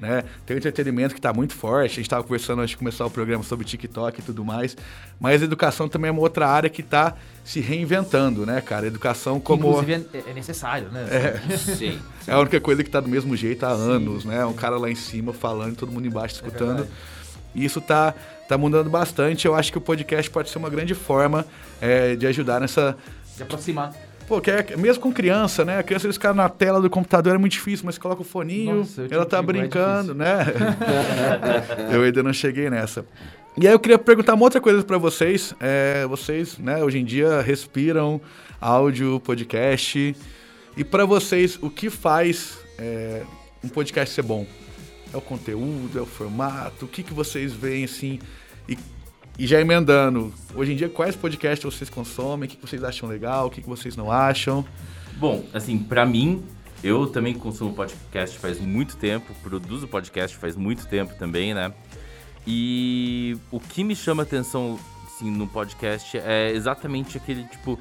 né? 0.00 0.24
Tem 0.46 0.56
o 0.56 0.58
entretenimento 0.58 1.14
que 1.14 1.18
está 1.18 1.32
muito 1.32 1.54
forte. 1.54 1.92
A 1.92 1.94
gente 1.96 2.00
estava 2.02 2.22
conversando 2.22 2.60
antes 2.60 2.70
de 2.70 2.76
começar 2.78 3.04
o 3.04 3.10
programa 3.10 3.44
sobre 3.44 3.66
TikTok 3.66 4.20
e 4.20 4.22
tudo 4.22 4.44
mais. 4.44 4.76
Mas 5.20 5.42
a 5.42 5.44
educação 5.44 5.88
também 5.88 6.08
é 6.08 6.12
uma 6.12 6.22
outra 6.22 6.48
área 6.48 6.70
que 6.70 6.80
está 6.80 7.14
se 7.44 7.60
reinventando, 7.60 8.46
né, 8.46 8.60
cara? 8.62 8.86
A 8.86 8.88
educação 8.88 9.38
como. 9.38 9.68
Inclusive 9.68 10.06
é, 10.14 10.30
é 10.30 10.32
necessário, 10.32 10.88
né? 10.90 11.06
É. 11.10 11.56
Sim, 11.56 11.98
É 12.26 12.32
a 12.32 12.38
única 12.40 12.60
coisa 12.60 12.82
que 12.82 12.88
está 12.88 13.00
do 13.00 13.08
mesmo 13.08 13.36
jeito 13.36 13.64
há 13.64 13.70
anos, 13.70 14.24
né? 14.24 14.44
Um 14.46 14.54
cara 14.54 14.78
lá 14.78 14.90
em 14.90 14.94
cima 14.94 15.32
falando, 15.32 15.76
todo 15.76 15.92
mundo 15.92 16.06
embaixo 16.06 16.36
é 16.36 16.38
escutando. 16.38 16.84
É 16.84 16.86
e 17.54 17.64
isso 17.64 17.80
tá, 17.80 18.14
tá 18.48 18.56
mudando 18.56 18.88
bastante. 18.88 19.46
Eu 19.46 19.54
acho 19.54 19.70
que 19.70 19.78
o 19.78 19.80
podcast 19.80 20.30
pode 20.30 20.48
ser 20.48 20.58
uma 20.58 20.70
grande 20.70 20.94
forma 20.94 21.44
é, 21.80 22.16
de 22.16 22.26
ajudar 22.26 22.60
nessa. 22.60 22.96
De 23.36 23.42
aproximar. 23.42 23.92
Pô, 24.30 24.40
que 24.40 24.48
é, 24.48 24.76
mesmo 24.76 25.02
com 25.02 25.12
criança, 25.12 25.64
né? 25.64 25.78
A 25.78 25.82
criança 25.82 26.06
eles 26.06 26.14
ficar 26.14 26.32
na 26.32 26.48
tela 26.48 26.80
do 26.80 26.88
computador 26.88 27.34
é 27.34 27.38
muito 27.38 27.50
difícil, 27.50 27.84
mas 27.84 27.98
coloca 27.98 28.22
o 28.22 28.24
foninho, 28.24 28.76
Nossa, 28.76 29.08
ela 29.10 29.26
tá 29.26 29.42
brincando, 29.42 30.12
é 30.12 30.14
né? 30.14 30.46
eu 31.92 32.04
ainda 32.04 32.22
não 32.22 32.32
cheguei 32.32 32.70
nessa. 32.70 33.04
E 33.60 33.66
aí 33.66 33.74
eu 33.74 33.80
queria 33.80 33.98
perguntar 33.98 34.34
uma 34.34 34.44
outra 34.44 34.60
coisa 34.60 34.84
para 34.84 34.98
vocês. 34.98 35.52
É, 35.58 36.06
vocês, 36.06 36.58
né, 36.58 36.80
hoje 36.80 37.00
em 37.00 37.04
dia 37.04 37.40
respiram 37.40 38.20
áudio, 38.60 39.18
podcast. 39.18 40.14
E 40.76 40.84
para 40.84 41.04
vocês, 41.04 41.58
o 41.60 41.68
que 41.68 41.90
faz 41.90 42.56
é, 42.78 43.22
um 43.64 43.68
podcast 43.68 44.14
ser 44.14 44.22
bom? 44.22 44.46
É 45.12 45.16
o 45.16 45.20
conteúdo, 45.20 45.98
é 45.98 46.02
o 46.02 46.06
formato? 46.06 46.84
O 46.84 46.88
que, 46.88 47.02
que 47.02 47.12
vocês 47.12 47.52
veem 47.52 47.82
assim? 47.82 48.20
E 48.68 48.78
e 49.38 49.46
já 49.46 49.60
emendando, 49.60 50.32
hoje 50.54 50.72
em 50.72 50.76
dia, 50.76 50.88
quais 50.88 51.16
podcasts 51.16 51.64
vocês 51.64 51.88
consomem? 51.88 52.48
O 52.48 52.50
que 52.50 52.60
vocês 52.60 52.84
acham 52.84 53.08
legal? 53.08 53.46
O 53.46 53.50
que 53.50 53.60
vocês 53.62 53.96
não 53.96 54.10
acham? 54.10 54.64
Bom, 55.16 55.44
assim, 55.52 55.78
para 55.78 56.04
mim, 56.04 56.44
eu 56.82 57.06
também 57.06 57.34
consumo 57.34 57.74
podcast 57.74 58.38
faz 58.38 58.60
muito 58.60 58.96
tempo, 58.96 59.34
produzo 59.42 59.86
podcast 59.88 60.36
faz 60.36 60.56
muito 60.56 60.86
tempo 60.86 61.14
também, 61.14 61.54
né? 61.54 61.72
E 62.46 63.36
o 63.50 63.60
que 63.60 63.84
me 63.84 63.94
chama 63.94 64.22
atenção, 64.22 64.78
assim, 65.06 65.30
no 65.30 65.46
podcast 65.46 66.18
é 66.18 66.50
exatamente 66.52 67.16
aquele, 67.16 67.44
tipo, 67.44 67.78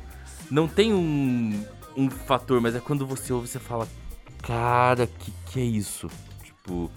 não 0.51 0.67
tem 0.67 0.93
um, 0.93 1.63
um 1.95 2.09
fator, 2.09 2.59
mas 2.59 2.75
é 2.75 2.79
quando 2.79 3.05
você 3.05 3.31
ouve, 3.31 3.47
você 3.47 3.59
fala, 3.59 3.87
cara, 4.41 5.07
que 5.07 5.31
que 5.45 5.59
é 5.59 5.63
isso? 5.63 6.09
Tipo, 6.43 6.85
o 6.85 6.91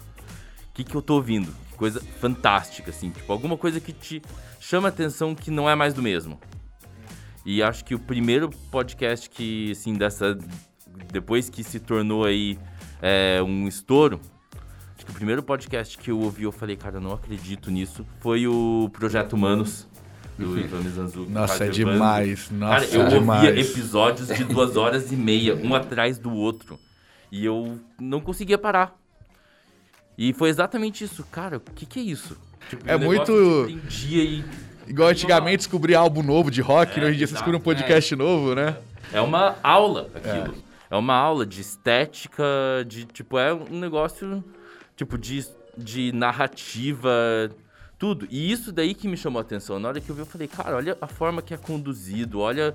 que 0.73 0.83
que 0.83 0.95
eu 0.95 1.01
tô 1.01 1.15
ouvindo? 1.15 1.53
Coisa 1.75 2.01
fantástica, 2.19 2.89
assim, 2.89 3.09
tipo, 3.09 3.31
alguma 3.31 3.57
coisa 3.57 3.79
que 3.79 3.91
te 3.91 4.21
chama 4.59 4.87
atenção 4.87 5.35
que 5.35 5.51
não 5.51 5.69
é 5.69 5.75
mais 5.75 5.93
do 5.93 6.01
mesmo. 6.01 6.39
E 7.45 7.61
acho 7.61 7.83
que 7.83 7.93
o 7.93 7.99
primeiro 7.99 8.49
podcast 8.71 9.29
que, 9.29 9.71
assim, 9.71 9.93
dessa. 9.93 10.37
Depois 11.11 11.49
que 11.49 11.63
se 11.63 11.79
tornou 11.79 12.23
aí 12.23 12.57
é, 13.01 13.41
um 13.43 13.67
estouro, 13.67 14.21
acho 14.95 15.05
que 15.05 15.11
o 15.11 15.15
primeiro 15.15 15.43
podcast 15.43 15.97
que 15.97 16.09
eu 16.09 16.19
ouvi, 16.19 16.43
eu 16.43 16.51
falei, 16.51 16.77
cara, 16.77 16.97
eu 16.97 17.01
não 17.01 17.11
acredito 17.11 17.69
nisso, 17.69 18.05
foi 18.19 18.47
o 18.47 18.89
Projeto 18.93 19.33
Humanos. 19.33 19.87
Do 20.37 20.57
Ivan 20.57 20.79
Mizanzuki. 20.79 21.31
Nossa, 21.31 21.65
é 21.65 21.69
demais. 21.69 22.49
Nossa, 22.49 22.87
cara, 22.87 22.95
eu 22.95 23.01
é 23.01 23.19
ouvia 23.19 23.59
episódios 23.59 24.29
de 24.29 24.43
duas 24.45 24.75
horas 24.75 25.11
e 25.11 25.15
meia, 25.15 25.55
um 25.55 25.75
atrás 25.75 26.17
do 26.17 26.31
outro. 26.33 26.79
E 27.31 27.45
eu 27.45 27.79
não 27.99 28.19
conseguia 28.19 28.57
parar. 28.57 28.95
E 30.17 30.33
foi 30.33 30.49
exatamente 30.49 31.03
isso. 31.03 31.23
Cara, 31.31 31.57
o 31.57 31.59
que, 31.59 31.85
que 31.85 31.99
é 31.99 32.03
isso? 32.03 32.37
Tipo, 32.69 32.89
é 32.89 32.97
muito. 32.97 33.67
dia 33.87 34.23
e... 34.23 34.43
Igual 34.87 35.09
antigamente 35.09 35.57
descobrir 35.57 35.95
álbum 35.95 36.21
novo 36.21 36.51
de 36.51 36.61
rock, 36.61 36.99
é, 36.99 37.03
hoje 37.03 37.13
em 37.13 37.17
dia 37.17 37.27
você 37.27 37.33
descobre 37.33 37.55
um 37.55 37.61
podcast 37.61 38.13
é. 38.13 38.17
novo, 38.17 38.53
né? 38.53 38.77
É 39.13 39.21
uma 39.21 39.55
aula 39.63 40.09
aquilo. 40.13 40.55
É. 40.91 40.95
é 40.95 40.97
uma 40.97 41.15
aula 41.15 41.45
de 41.45 41.61
estética, 41.61 42.43
de 42.85 43.05
tipo, 43.05 43.37
é 43.37 43.53
um 43.53 43.79
negócio 43.79 44.43
tipo 44.95 45.17
de, 45.17 45.45
de 45.77 46.11
narrativa, 46.11 47.49
tudo. 47.97 48.27
E 48.29 48.51
isso 48.51 48.71
daí 48.71 48.93
que 48.93 49.07
me 49.07 49.15
chamou 49.15 49.39
a 49.39 49.41
atenção. 49.41 49.79
Na 49.79 49.87
hora 49.87 50.01
que 50.01 50.09
eu 50.09 50.15
vi, 50.15 50.21
eu 50.21 50.25
falei, 50.25 50.47
cara, 50.47 50.75
olha 50.75 50.97
a 50.99 51.07
forma 51.07 51.41
que 51.41 51.53
é 51.53 51.57
conduzido, 51.57 52.39
olha 52.39 52.73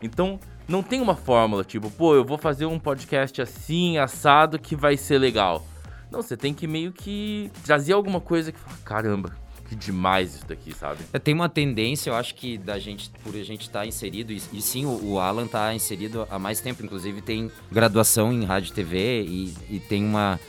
Então, 0.00 0.38
não 0.68 0.82
tem 0.82 1.00
uma 1.00 1.16
fórmula, 1.16 1.64
tipo, 1.64 1.90
pô, 1.90 2.14
eu 2.14 2.24
vou 2.24 2.38
fazer 2.38 2.66
um 2.66 2.78
podcast 2.78 3.42
assim, 3.42 3.98
assado, 3.98 4.58
que 4.58 4.76
vai 4.76 4.96
ser 4.96 5.18
legal. 5.18 5.66
Não, 6.10 6.22
você 6.22 6.36
tem 6.36 6.54
que 6.54 6.66
meio 6.66 6.92
que 6.92 7.50
trazer 7.64 7.92
alguma 7.92 8.20
coisa 8.20 8.50
que 8.50 8.58
fala, 8.58 8.76
caramba, 8.84 9.36
que 9.68 9.76
demais 9.76 10.36
isso 10.36 10.46
daqui, 10.46 10.74
sabe? 10.74 11.00
É, 11.12 11.18
tem 11.18 11.34
uma 11.34 11.48
tendência, 11.48 12.10
eu 12.10 12.14
acho 12.14 12.34
que 12.34 12.56
da 12.56 12.78
gente, 12.78 13.10
por 13.22 13.34
a 13.34 13.42
gente 13.42 13.62
estar 13.62 13.80
tá 13.80 13.86
inserido, 13.86 14.32
e, 14.32 14.40
e, 14.52 14.62
sim, 14.62 14.86
o, 14.86 15.12
o 15.12 15.20
Alan 15.20 15.44
está 15.44 15.74
inserido 15.74 16.26
há 16.30 16.38
mais 16.38 16.60
tempo, 16.60 16.82
inclusive 16.82 17.20
tem 17.20 17.50
graduação 17.70 18.32
em 18.32 18.44
rádio 18.44 18.70
e 18.70 18.72
TV 18.72 19.22
e, 19.22 19.54
e 19.68 19.80
tem 19.80 20.02
uma, 20.02 20.40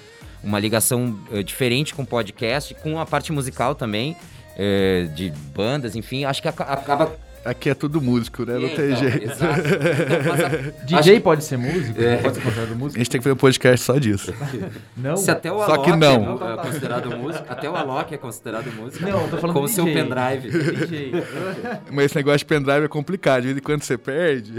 uma 0.41 0.59
ligação 0.59 1.19
uh, 1.31 1.43
diferente 1.43 1.93
com 1.93 2.05
podcast, 2.05 2.73
com 2.75 2.99
a 2.99 3.05
parte 3.05 3.31
musical 3.33 3.75
também, 3.75 4.15
uh, 4.55 5.07
de 5.13 5.31
bandas, 5.53 5.95
enfim, 5.95 6.23
acho 6.23 6.41
que 6.41 6.47
acaba 6.47 7.11
Aqui 7.45 7.69
é 7.69 7.73
tudo 7.73 8.01
músico, 8.01 8.45
né? 8.45 8.57
Não 8.57 8.67
é, 8.67 8.75
tem 8.75 8.91
então, 8.91 8.97
jeito. 8.97 9.31
Exato. 9.31 9.59
Então, 10.79 10.99
DJ 11.01 11.19
pode 11.19 11.43
ser 11.43 11.57
músico? 11.57 12.01
É. 12.01 12.17
Pode 12.17 12.35
ser 12.35 12.41
considerado 12.41 12.75
músico? 12.75 12.95
A 12.95 12.99
gente 12.99 13.09
tem 13.09 13.19
que 13.19 13.23
fazer 13.23 13.33
um 13.33 13.37
podcast 13.37 13.85
só 13.85 13.97
disso. 13.97 14.33
não. 14.97 15.17
Se 15.17 15.31
até 15.31 15.51
o 15.51 15.61
Alok 15.61 15.75
só 15.75 15.81
que 15.83 15.95
não. 15.95 16.53
é 16.53 16.57
considerado 16.57 17.17
músico, 17.17 17.45
até 17.47 17.69
o 17.69 17.75
Alok 17.75 18.13
é 18.13 18.17
considerado 18.17 18.71
músico. 18.73 19.05
Não, 19.05 19.29
tô 19.29 19.37
falando 19.37 19.55
Como 19.55 19.67
de 19.67 19.73
seu 19.73 19.85
pendrive. 19.85 20.49
DJ. 20.49 21.11
Mas 21.91 22.05
esse 22.05 22.15
negócio 22.15 22.39
de 22.39 22.45
pendrive 22.45 22.85
é 22.85 22.87
complicado. 22.87 23.41
De 23.41 23.47
vez 23.47 23.57
em 23.57 23.61
quando 23.61 23.83
você 23.83 23.97
perde. 23.97 24.53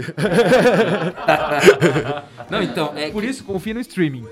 não, 2.49 2.61
então... 2.61 2.93
É 2.95 3.09
Por 3.09 3.21
que... 3.21 3.29
isso, 3.29 3.43
confia 3.43 3.73
no 3.73 3.79
streaming. 3.79 4.25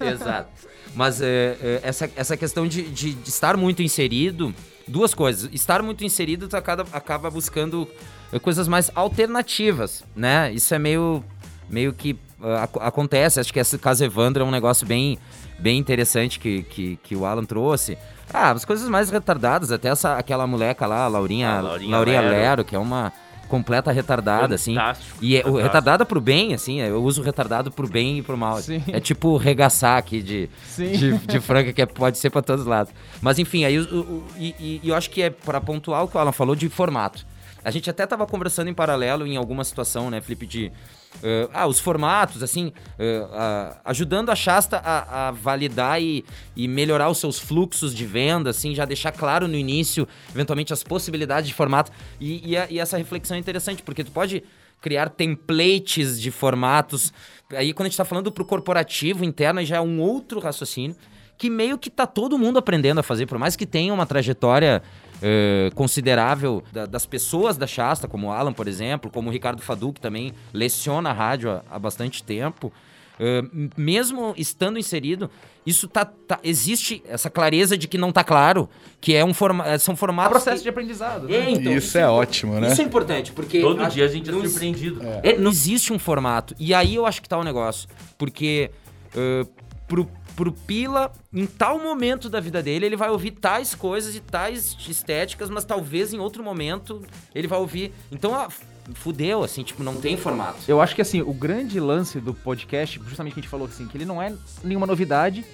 Exato. 0.00 0.50
Mas 0.94 1.20
é, 1.20 1.56
é, 1.60 1.80
essa, 1.82 2.10
essa 2.14 2.36
questão 2.36 2.66
de, 2.66 2.82
de, 2.82 3.14
de 3.14 3.28
estar 3.28 3.56
muito 3.56 3.82
inserido 3.82 4.54
duas 4.86 5.14
coisas. 5.14 5.48
Estar 5.52 5.82
muito 5.82 6.04
inserido, 6.04 6.48
tu 6.48 6.56
acaba, 6.56 6.86
acaba 6.92 7.30
buscando 7.30 7.88
eh, 8.32 8.38
coisas 8.38 8.68
mais 8.68 8.90
alternativas, 8.94 10.04
né? 10.14 10.52
Isso 10.52 10.74
é 10.74 10.78
meio, 10.78 11.24
meio 11.68 11.92
que 11.92 12.12
uh, 12.40 12.80
acontece. 12.80 13.40
Acho 13.40 13.52
que 13.52 13.58
esse 13.58 13.78
caso 13.78 14.04
Evandro 14.04 14.42
é 14.42 14.46
um 14.46 14.50
negócio 14.50 14.86
bem, 14.86 15.18
bem 15.58 15.78
interessante 15.78 16.38
que, 16.38 16.62
que, 16.62 16.98
que 17.02 17.16
o 17.16 17.24
Alan 17.24 17.44
trouxe. 17.44 17.96
Ah, 18.32 18.50
as 18.50 18.64
coisas 18.64 18.88
mais 18.88 19.10
retardadas, 19.10 19.70
até 19.70 19.88
essa, 19.88 20.16
aquela 20.16 20.46
moleca 20.46 20.86
lá, 20.86 21.04
a 21.04 21.08
Laurinha, 21.08 21.50
ah, 21.50 21.60
Laurinha, 21.60 21.90
Laurinha 21.90 22.20
Lero. 22.20 22.34
Lero, 22.34 22.64
que 22.64 22.74
é 22.74 22.78
uma 22.78 23.12
completa 23.48 23.92
retardada, 23.92 24.54
assim. 24.54 24.74
fantástico, 24.74 25.16
assim. 25.16 25.26
E 25.26 25.36
é, 25.36 25.46
o 25.46 25.56
retardada 25.56 26.04
pro 26.04 26.20
bem, 26.20 26.54
assim, 26.54 26.80
eu 26.80 27.02
uso 27.02 27.22
retardado 27.22 27.70
pro 27.70 27.88
bem 27.88 28.18
e 28.18 28.22
pro 28.22 28.36
mal. 28.36 28.60
Sim. 28.60 28.82
É 28.88 29.00
tipo 29.00 29.36
regaçar 29.36 29.98
aqui 29.98 30.22
de, 30.22 30.48
de, 30.76 31.18
de, 31.18 31.40
franca, 31.40 31.72
que 31.72 31.82
é, 31.82 31.86
pode 31.86 32.18
ser 32.18 32.30
para 32.30 32.42
todos 32.42 32.62
os 32.62 32.66
lados. 32.66 32.92
Mas 33.20 33.38
enfim, 33.38 33.64
aí 33.64 33.78
o, 33.78 33.82
o, 33.82 34.24
e, 34.36 34.80
e 34.82 34.88
eu 34.88 34.94
acho 34.94 35.10
que 35.10 35.22
é 35.22 35.30
para 35.30 35.60
pontuar 35.60 36.04
o 36.04 36.08
que 36.08 36.16
o 36.16 36.20
Alan 36.20 36.32
falou 36.32 36.54
de 36.56 36.68
formato. 36.68 37.26
A 37.64 37.70
gente 37.70 37.88
até 37.88 38.06
tava 38.06 38.26
conversando 38.26 38.68
em 38.68 38.74
paralelo 38.74 39.26
em 39.26 39.36
alguma 39.36 39.64
situação, 39.64 40.10
né, 40.10 40.20
Felipe, 40.20 40.46
de 40.46 40.72
Uh, 41.16 41.48
ah, 41.54 41.66
os 41.68 41.78
formatos, 41.78 42.42
assim, 42.42 42.66
uh, 42.66 43.24
uh, 43.26 43.80
ajudando 43.84 44.30
a 44.30 44.34
Shasta 44.34 44.78
a, 44.78 45.28
a 45.28 45.30
validar 45.30 46.02
e, 46.02 46.24
e, 46.56 46.66
melhorar 46.66 47.08
os 47.08 47.18
seus 47.18 47.38
fluxos 47.38 47.94
de 47.94 48.04
venda, 48.04 48.50
assim, 48.50 48.74
já 48.74 48.84
deixar 48.84 49.12
claro 49.12 49.46
no 49.46 49.54
início, 49.54 50.08
eventualmente, 50.34 50.72
as 50.72 50.82
possibilidades 50.82 51.48
de 51.48 51.54
formato. 51.54 51.92
E, 52.20 52.50
e, 52.50 52.56
a, 52.56 52.66
e 52.68 52.80
essa 52.80 52.98
reflexão 52.98 53.36
é 53.36 53.40
interessante, 53.40 53.80
porque 53.80 54.02
tu 54.02 54.10
pode 54.10 54.42
criar 54.80 55.08
templates 55.08 56.20
de 56.20 56.32
formatos. 56.32 57.12
Aí, 57.50 57.72
quando 57.72 57.86
a 57.86 57.88
gente 57.88 57.94
está 57.94 58.04
falando 58.04 58.32
para 58.32 58.42
o 58.42 58.46
corporativo 58.46 59.24
interno, 59.24 59.64
já 59.64 59.76
é 59.76 59.80
um 59.80 60.00
outro 60.00 60.40
raciocínio 60.40 60.96
que 61.36 61.50
meio 61.50 61.76
que 61.76 61.90
tá 61.90 62.06
todo 62.06 62.38
mundo 62.38 62.58
aprendendo 62.58 63.00
a 63.00 63.02
fazer, 63.02 63.26
por 63.26 63.38
mais 63.38 63.56
que 63.56 63.66
tenha 63.66 63.92
uma 63.92 64.06
trajetória 64.06 64.82
uh, 65.16 65.74
considerável 65.74 66.62
da, 66.72 66.86
das 66.86 67.06
pessoas 67.06 67.56
da 67.56 67.66
Shasta, 67.66 68.06
como 68.06 68.28
o 68.28 68.30
Alan, 68.30 68.52
por 68.52 68.68
exemplo, 68.68 69.10
como 69.10 69.28
o 69.28 69.32
Ricardo 69.32 69.62
Fadu, 69.62 69.92
que 69.92 70.00
também 70.00 70.32
leciona 70.52 71.10
a 71.10 71.12
rádio 71.12 71.50
há, 71.50 71.62
há 71.70 71.78
bastante 71.78 72.22
tempo. 72.22 72.72
Uh, 73.14 73.70
mesmo 73.76 74.34
estando 74.36 74.76
inserido, 74.76 75.30
isso 75.64 75.86
tá, 75.86 76.04
tá, 76.04 76.40
existe 76.42 77.00
essa 77.06 77.30
clareza 77.30 77.78
de 77.78 77.86
que 77.86 77.96
não 77.96 78.10
tá 78.10 78.24
claro, 78.24 78.68
que 79.00 79.14
é 79.14 79.24
um 79.24 79.32
forma, 79.32 79.64
eh, 79.68 79.78
são 79.78 79.94
formatos. 79.94 80.26
É 80.26 80.28
um 80.28 80.32
processo 80.32 80.56
que... 80.56 80.62
de 80.64 80.68
aprendizado. 80.68 81.28
Né? 81.28 81.36
É, 81.36 81.50
então, 81.50 81.72
isso, 81.72 81.88
isso, 81.88 81.98
é, 81.98 82.00
é 82.00 82.08
ótimo, 82.08 82.60
né? 82.60 82.72
Isso 82.72 82.82
é 82.82 82.84
importante, 82.84 83.32
porque. 83.32 83.60
Todo 83.60 83.86
dia 83.88 84.04
a 84.04 84.08
gente 84.08 84.28
é 84.28 84.32
surpreendido. 84.32 85.00
É. 85.02 85.30
É, 85.30 85.38
não 85.38 85.50
existe 85.50 85.92
um 85.92 85.98
formato. 85.98 86.56
E 86.58 86.74
aí 86.74 86.96
eu 86.96 87.06
acho 87.06 87.22
que 87.22 87.28
tá 87.28 87.38
o 87.38 87.42
um 87.42 87.44
negócio. 87.44 87.88
Porque 88.18 88.72
uh, 89.14 89.48
pro 89.86 90.10
pro 90.36 90.52
Pila, 90.52 91.12
em 91.32 91.46
tal 91.46 91.78
momento 91.78 92.28
da 92.28 92.40
vida 92.40 92.62
dele, 92.62 92.86
ele 92.86 92.96
vai 92.96 93.10
ouvir 93.10 93.32
tais 93.32 93.74
coisas 93.74 94.14
e 94.14 94.20
tais 94.20 94.76
estéticas, 94.88 95.48
mas 95.48 95.64
talvez 95.64 96.12
em 96.12 96.18
outro 96.18 96.42
momento 96.42 97.02
ele 97.34 97.46
vai 97.46 97.58
ouvir. 97.58 97.92
Então, 98.10 98.34
ah, 98.34 98.48
fudeu, 98.94 99.42
assim, 99.42 99.62
tipo, 99.62 99.82
não 99.82 99.96
tem 99.96 100.16
formato. 100.16 100.58
Eu 100.68 100.80
acho 100.80 100.94
que, 100.94 101.02
assim, 101.02 101.22
o 101.22 101.32
grande 101.32 101.78
lance 101.80 102.20
do 102.20 102.34
podcast, 102.34 103.00
justamente 103.06 103.34
que 103.34 103.40
a 103.40 103.42
gente 103.42 103.50
falou 103.50 103.66
assim, 103.66 103.86
que 103.86 103.96
ele 103.96 104.04
não 104.04 104.20
é 104.20 104.34
nenhuma 104.62 104.86
novidade, 104.86 105.44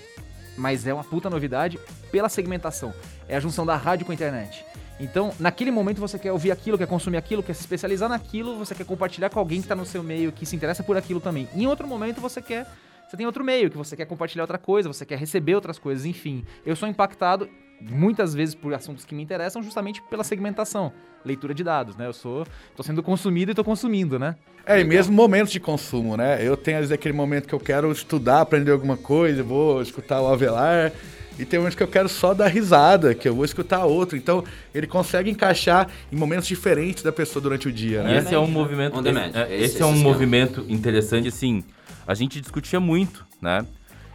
mas 0.57 0.87
é 0.87 0.93
uma 0.93 1.05
puta 1.05 1.31
novidade 1.31 1.79
pela 2.11 2.29
segmentação. 2.29 2.93
É 3.29 3.37
a 3.37 3.41
junção 3.41 3.65
da 3.65 3.77
rádio 3.77 4.05
com 4.05 4.13
a 4.13 4.15
internet. 4.15 4.65
Então, 4.99 5.33
naquele 5.39 5.71
momento 5.71 5.99
você 5.99 6.19
quer 6.19 6.31
ouvir 6.31 6.51
aquilo, 6.51 6.77
quer 6.77 6.87
consumir 6.87 7.17
aquilo, 7.17 7.43
quer 7.43 7.55
se 7.55 7.61
especializar 7.61 8.09
naquilo, 8.09 8.59
você 8.59 8.75
quer 8.75 8.85
compartilhar 8.85 9.31
com 9.31 9.39
alguém 9.39 9.61
que 9.61 9.65
está 9.65 9.75
no 9.75 9.87
seu 9.87 10.03
meio, 10.03 10.31
que 10.31 10.45
se 10.45 10.55
interessa 10.55 10.83
por 10.83 10.97
aquilo 10.97 11.21
também. 11.21 11.49
Em 11.55 11.67
outro 11.67 11.89
momento 11.89 12.21
você 12.21 12.43
quer 12.43 12.67
você 13.11 13.17
tem 13.17 13.27
outro 13.27 13.43
meio, 13.43 13.69
que 13.69 13.77
você 13.77 13.97
quer 13.97 14.05
compartilhar 14.05 14.45
outra 14.45 14.57
coisa, 14.57 14.89
você 14.89 15.05
quer 15.05 15.19
receber 15.19 15.57
outras 15.57 15.81
coisas, 15.81 16.07
enfim. 16.07 16.45
Eu 16.65 16.77
sou 16.77 16.89
impactado 16.89 17.49
muitas 17.81 18.33
vezes 18.33 18.55
por 18.55 18.73
assuntos 18.73 19.05
que 19.05 19.17
me 19.17 19.23
interessam 19.23 19.61
justamente 19.65 20.01
pela 20.03 20.23
segmentação, 20.23 20.93
leitura 21.25 21.53
de 21.53 21.65
dados, 21.65 21.97
né? 21.97 22.07
Eu 22.07 22.13
sou, 22.13 22.47
tô 22.77 22.85
sendo 22.85 23.03
consumido 23.03 23.51
e 23.51 23.55
tô 23.55 23.65
consumindo, 23.65 24.17
né? 24.17 24.37
É, 24.65 24.81
e 24.81 24.85
mesmo 24.85 25.13
momentos 25.13 25.53
de 25.53 25.59
consumo, 25.59 26.17
né? 26.17 26.39
Eu 26.41 26.57
tenho 26.57 26.77
às 26.77 26.83
vezes 26.83 26.93
aquele 26.93 27.13
momento 27.13 27.49
que 27.49 27.55
eu 27.55 27.59
quero 27.59 27.91
estudar, 27.91 28.43
aprender 28.43 28.71
alguma 28.71 28.97
coisa, 28.97 29.43
vou 29.43 29.83
escutar 29.83 30.21
o 30.21 30.29
Avelar, 30.29 30.93
e 31.37 31.45
tem 31.45 31.59
momentos 31.59 31.77
que 31.77 31.83
eu 31.83 31.89
quero 31.89 32.09
só 32.09 32.33
dar 32.33 32.47
risada, 32.47 33.13
que 33.13 33.29
eu 33.29 33.35
vou 33.35 33.45
escutar 33.45 33.87
outro. 33.87 34.17
Então, 34.17 34.45
ele 34.73 34.87
consegue 34.87 35.29
encaixar 35.31 35.89
em 36.13 36.17
momentos 36.17 36.47
diferentes 36.47 37.03
da 37.03 37.11
pessoa 37.11 37.43
durante 37.43 37.67
o 37.67 37.73
dia, 37.73 38.05
né? 38.05 38.19
Esse 38.19 38.37
é 38.37 38.39
um 38.39 38.47
movimento, 38.47 39.01
esse, 39.01 39.19
é, 39.19 39.55
esse, 39.57 39.65
esse 39.65 39.83
é 39.83 39.87
um 39.87 39.97
movimento 39.97 40.65
interessante, 40.69 41.27
assim, 41.27 41.65
a 42.11 42.15
gente 42.15 42.41
discutia 42.41 42.81
muito, 42.81 43.25
né? 43.41 43.65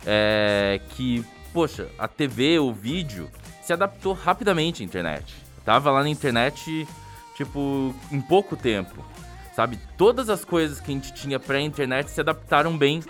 É, 0.06 0.82
que, 0.90 1.24
poxa, 1.54 1.88
a 1.98 2.10
TV, 2.10 2.60
o 2.60 2.74
vídeo, 2.74 3.30
se 3.64 3.72
adaptou 3.72 4.12
rapidamente 4.12 4.84
à 4.84 4.86
internet. 4.86 5.34
tava 5.64 5.90
lá 5.92 6.04
na 6.04 6.10
internet, 6.10 6.86
tipo, 7.38 7.96
em 8.12 8.20
pouco 8.20 8.58
tempo. 8.58 9.02
Sabe? 9.56 9.80
Todas 9.98 10.30
as 10.30 10.44
coisas 10.44 10.82
que 10.82 10.92
a 10.92 10.94
gente 10.94 11.14
tinha 11.14 11.40
pré-internet 11.40 12.12
se 12.12 12.20
adaptaram 12.20 12.78
bem. 12.78 13.02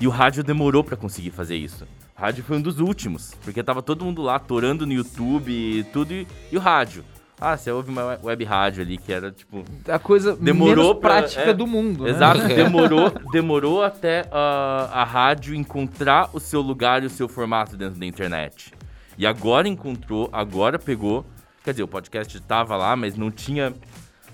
E 0.00 0.06
o 0.06 0.10
rádio 0.10 0.44
demorou 0.44 0.84
para 0.84 0.96
conseguir 0.96 1.32
fazer 1.32 1.56
isso. 1.56 1.84
O 2.16 2.20
rádio 2.20 2.44
foi 2.44 2.58
um 2.58 2.62
dos 2.62 2.78
últimos, 2.78 3.34
porque 3.42 3.60
tava 3.60 3.82
todo 3.82 4.04
mundo 4.04 4.22
lá 4.22 4.38
torando 4.38 4.86
no 4.86 4.92
YouTube 4.92 5.50
e 5.50 5.82
tudo, 5.92 6.14
e, 6.14 6.28
e 6.52 6.56
o 6.56 6.60
rádio. 6.60 7.04
Ah, 7.42 7.56
você 7.56 7.72
ouve 7.72 7.90
uma 7.90 8.20
web 8.22 8.44
rádio 8.44 8.84
ali 8.84 8.96
que 8.96 9.12
era 9.12 9.32
tipo. 9.32 9.64
A 9.88 9.98
coisa 9.98 10.36
demorou 10.36 10.94
pra, 10.94 11.16
prática 11.16 11.50
é, 11.50 11.52
do 11.52 11.66
mundo. 11.66 12.04
Né? 12.04 12.10
Exato, 12.10 12.38
né? 12.38 12.54
demorou, 12.54 13.12
demorou 13.32 13.82
até 13.82 14.22
uh, 14.22 14.88
a 14.92 15.02
rádio 15.02 15.52
encontrar 15.52 16.30
o 16.32 16.38
seu 16.38 16.60
lugar 16.60 17.02
e 17.02 17.06
o 17.06 17.10
seu 17.10 17.28
formato 17.28 17.76
dentro 17.76 17.98
da 17.98 18.06
internet. 18.06 18.72
E 19.18 19.26
agora 19.26 19.66
encontrou, 19.66 20.28
agora 20.32 20.78
pegou. 20.78 21.26
Quer 21.64 21.72
dizer, 21.72 21.82
o 21.82 21.88
podcast 21.88 22.36
estava 22.36 22.76
lá, 22.76 22.94
mas 22.94 23.16
não 23.16 23.30
tinha 23.30 23.72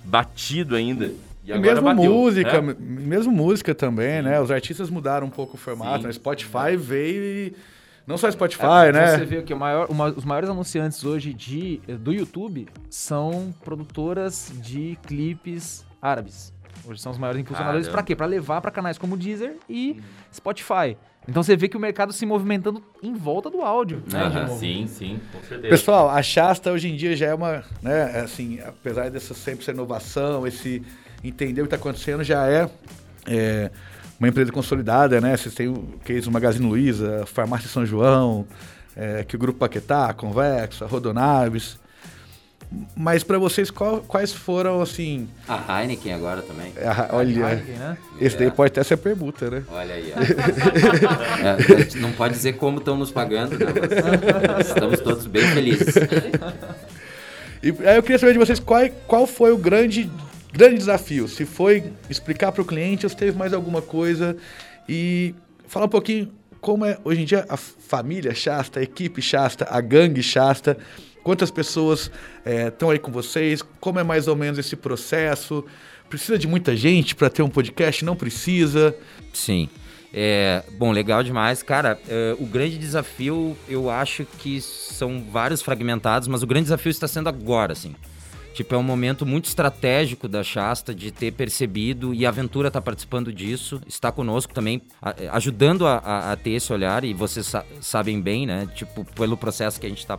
batido 0.05 0.77
ainda. 0.77 1.07
E, 1.07 1.51
e 1.51 1.59
mesmo 1.59 1.85
bateu, 1.87 2.13
música, 2.13 2.61
né? 2.61 2.77
mesmo 2.79 3.33
música 3.33 3.75
também, 3.75 4.21
né? 4.21 4.39
Os 4.39 4.51
artistas 4.51 4.91
mudaram 4.91 5.27
um 5.27 5.31
pouco 5.31 5.57
o 5.57 5.59
formato. 5.59 6.07
Né? 6.07 6.13
Spotify 6.13 6.77
veio 6.77 7.23
e 7.25 7.57
não 8.09 8.17
só 8.17 8.31
Spotify, 8.31 8.89
é, 8.89 8.93
né? 8.93 9.19
Você 9.19 9.27
vê 9.27 9.43
que 9.43 9.55
maior, 9.55 9.87
uma, 9.91 10.07
os 10.07 10.25
maiores 10.25 10.49
anunciantes 10.49 11.05
hoje 11.05 11.35
de, 11.35 11.77
do 12.01 12.11
YouTube 12.11 12.67
são 12.89 13.55
produtoras 13.63 14.51
de 14.55 14.99
clipes 15.07 15.85
árabes. 16.01 16.51
Hoje 16.87 17.03
são 17.03 17.13
os 17.13 17.19
maiores 17.19 17.39
impulsionadores. 17.39 17.87
Para 17.87 18.03
quê? 18.03 18.17
Para 18.17 18.25
levar 18.25 18.63
para 18.63 18.71
canais 18.71 18.97
como 18.97 19.15
Deezer 19.15 19.59
e 19.69 20.01
Spotify. 20.35 20.97
Então 21.29 21.43
você 21.43 21.55
vê 21.55 21.69
que 21.69 21.77
o 21.77 21.81
mercado 21.81 22.11
se 22.11 22.25
movimentando 22.25 22.83
em 23.03 23.13
volta 23.13 23.51
do 23.51 23.61
áudio. 23.61 24.03
Né, 24.11 24.49
sim, 24.59 24.87
sim, 24.87 25.21
com 25.31 25.41
certeza. 25.41 25.69
Pessoal, 25.69 26.09
a 26.09 26.23
Shasta 26.23 26.73
hoje 26.73 26.89
em 26.89 26.97
dia 26.97 27.15
já 27.15 27.27
é 27.27 27.35
uma, 27.35 27.63
né, 27.83 28.21
assim, 28.21 28.59
apesar 28.61 29.11
dessa 29.11 29.35
sempre 29.35 29.61
essa 29.61 29.73
inovação, 29.73 30.47
esse 30.47 30.83
entender 31.23 31.61
o 31.61 31.65
que 31.65 31.75
está 31.75 31.77
acontecendo, 31.77 32.25
já 32.25 32.49
é, 32.49 32.71
é 33.27 33.71
uma 34.19 34.29
empresa 34.29 34.51
consolidada, 34.51 35.21
né? 35.21 35.37
Vocês 35.37 35.55
têm 35.55 35.69
o 35.69 35.85
case 36.05 36.29
Magazine 36.29 36.67
Luiza, 36.67 37.25
Farmácia 37.27 37.69
São 37.69 37.87
João, 37.87 38.47
é, 38.97 39.23
que 39.23 39.37
o 39.37 39.39
Grupo 39.39 39.61
Paquetá, 39.61 40.13
Convexa, 40.13 40.87
Rodonaves. 40.87 41.79
Mas 42.95 43.23
para 43.23 43.39
vocês, 43.39 43.71
qual, 43.71 44.03
quais 44.03 44.31
foram, 44.33 44.83
assim... 44.83 45.27
A 45.49 45.81
Heineken 45.81 46.13
agora 46.13 46.43
também. 46.43 46.73
A, 46.85 47.17
olha, 47.17 47.47
a 47.47 47.53
Heineken, 47.53 47.75
né? 47.77 47.99
esse 48.21 48.37
daí 48.37 48.49
é. 48.49 48.51
pode 48.51 48.73
até 48.73 48.83
ser 48.83 48.99
permuta, 48.99 49.49
né? 49.49 49.63
Olha 49.71 49.95
aí. 49.95 50.13
é, 51.97 52.01
não 52.01 52.13
pode 52.13 52.35
dizer 52.35 52.55
como 52.55 52.79
estão 52.79 52.97
nos 52.97 53.11
pagando, 53.11 53.57
né? 53.59 53.67
estamos 54.61 55.01
todos 55.01 55.27
bem 55.27 55.47
felizes. 55.49 55.95
E 57.63 57.75
aí 57.87 57.97
eu 57.97 58.03
queria 58.03 58.19
saber 58.19 58.33
de 58.33 58.39
vocês 58.39 58.61
qual, 58.61 58.87
qual 59.07 59.27
foi 59.27 59.51
o 59.51 59.57
grande 59.57 60.11
grande 60.53 60.77
desafio, 60.77 61.29
se 61.29 61.45
foi 61.45 61.93
explicar 62.09 62.53
para 62.53 62.63
o 62.63 62.65
cliente 62.65 63.07
ou 63.07 63.11
se 63.11 63.17
teve 63.17 63.37
mais 63.37 63.53
alguma 63.53 63.83
coisa 63.83 64.37
e 64.89 65.35
falar 65.67 65.87
um 65.87 65.91
pouquinho 65.91 66.33
como 66.61 66.85
é 66.85 66.99
hoje 67.05 67.23
em 67.23 67.25
dia 67.25 67.47
a 67.49 67.57
família 67.57 68.35
Shasta, 68.35 68.81
a 68.81 68.83
equipe 68.83 69.23
Shasta, 69.23 69.67
a 69.71 69.81
gangue 69.81 70.23
Shasta, 70.23 70.77
quantas 71.23 71.51
pessoas 71.51 72.11
estão 72.67 72.91
é, 72.91 72.93
aí 72.95 72.99
com 72.99 73.13
vocês, 73.13 73.63
como 73.81 73.99
é 73.99 74.03
mais 74.03 74.29
ou 74.29 74.37
menos 74.37 74.59
esse 74.59 74.75
processo, 74.75 75.65
precisa 76.09 76.39
de 76.39 76.49
muita 76.49 76.77
gente 76.77 77.15
para 77.15 77.31
ter 77.31 77.43
um 77.43 77.51
podcast? 77.51 78.05
Não 78.05 78.17
precisa? 78.17 78.95
Sim. 79.33 79.69
É, 80.13 80.65
bom, 80.79 80.91
legal 80.91 81.23
demais. 81.23 81.63
Cara, 81.63 81.99
é, 82.09 82.35
o 82.39 82.47
grande 82.47 82.79
desafio, 82.79 83.57
eu 83.69 83.91
acho 83.91 84.25
que 84.39 84.61
são 84.61 85.23
vários 85.31 85.61
fragmentados, 85.61 86.29
mas 86.29 86.43
o 86.43 86.47
grande 86.47 86.65
desafio 86.65 86.91
está 86.91 87.07
sendo 87.07 87.29
agora, 87.29 87.73
assim. 87.73 87.95
Tipo, 88.59 88.75
é 88.75 88.79
um 88.79 88.83
momento 88.83 89.25
muito 89.25 89.45
estratégico 89.45 90.27
da 90.27 90.43
Shasta 90.43 90.93
de 90.93 91.13
ter 91.13 91.31
percebido, 91.31 92.13
e 92.13 92.27
a 92.27 92.29
Aventura 92.29 92.67
está 92.67 92.81
participando 92.81 93.33
disso, 93.33 93.81
está 93.87 94.11
conosco 94.11 94.53
também, 94.53 94.83
é, 95.17 95.29
ajudando 95.29 95.87
a, 95.87 95.99
a, 95.99 96.33
a 96.33 96.37
ter 96.37 96.51
esse 96.51 96.73
olhar, 96.73 97.05
e 97.05 97.15
vocês 97.15 97.47
sa 97.47 97.65
sabem 97.81 98.21
bem, 98.21 98.49
né? 98.49 98.69
Tipo, 98.75 99.05
pelo 99.15 99.37
processo 99.37 99.79
que 99.79 99.87
a 99.87 99.89
gente 99.89 100.01
está 100.01 100.19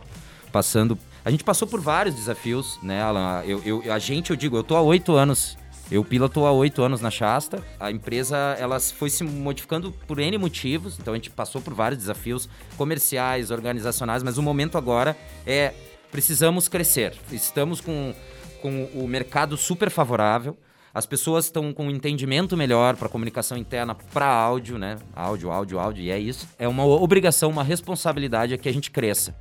passando. 0.50 0.98
A 1.22 1.30
gente 1.30 1.44
passou 1.44 1.68
por 1.68 1.82
vários 1.82 2.14
desafios, 2.14 2.78
né, 2.82 3.02
Alan? 3.02 3.42
Eu, 3.44 3.62
eu, 3.62 3.92
a 3.92 3.98
gente, 3.98 4.30
eu 4.30 4.36
digo, 4.36 4.56
eu 4.56 4.64
tô 4.64 4.74
há 4.74 4.80
oito 4.80 5.12
anos 5.12 5.58
eu 5.90 6.02
piloto 6.02 6.46
há 6.46 6.52
oito 6.52 6.82
anos 6.82 7.00
na 7.00 7.10
Shasta. 7.10 7.62
A 7.78 7.90
empresa 7.90 8.36
ela 8.58 8.78
foi 8.78 9.10
se 9.10 9.24
modificando 9.24 9.92
por 10.06 10.18
N 10.18 10.38
motivos, 10.38 10.96
então 10.98 11.12
a 11.12 11.16
gente 11.16 11.28
passou 11.28 11.60
por 11.60 11.74
vários 11.74 11.98
desafios 11.98 12.48
comerciais, 12.78 13.50
organizacionais, 13.50 14.22
mas 14.22 14.38
o 14.38 14.42
momento 14.42 14.78
agora 14.78 15.16
é 15.44 15.74
precisamos 16.10 16.68
crescer. 16.68 17.14
Estamos 17.30 17.80
com, 17.80 18.14
com 18.60 18.84
o 18.94 19.06
mercado 19.06 19.56
super 19.56 19.90
favorável. 19.90 20.56
As 20.92 21.06
pessoas 21.06 21.44
estão 21.44 21.72
com 21.72 21.86
um 21.86 21.90
entendimento 21.90 22.56
melhor 22.56 22.96
para 22.96 23.08
comunicação 23.08 23.56
interna, 23.56 23.94
para 23.94 24.26
áudio, 24.26 24.76
né? 24.76 24.96
Áudio, 25.14 25.50
áudio, 25.50 25.78
áudio, 25.78 26.02
e 26.02 26.10
é 26.10 26.18
isso. 26.18 26.48
É 26.58 26.66
uma 26.66 26.84
obrigação, 26.84 27.48
uma 27.48 27.62
responsabilidade 27.62 28.54
é 28.54 28.58
que 28.58 28.68
a 28.68 28.72
gente 28.72 28.90
cresça, 28.90 29.36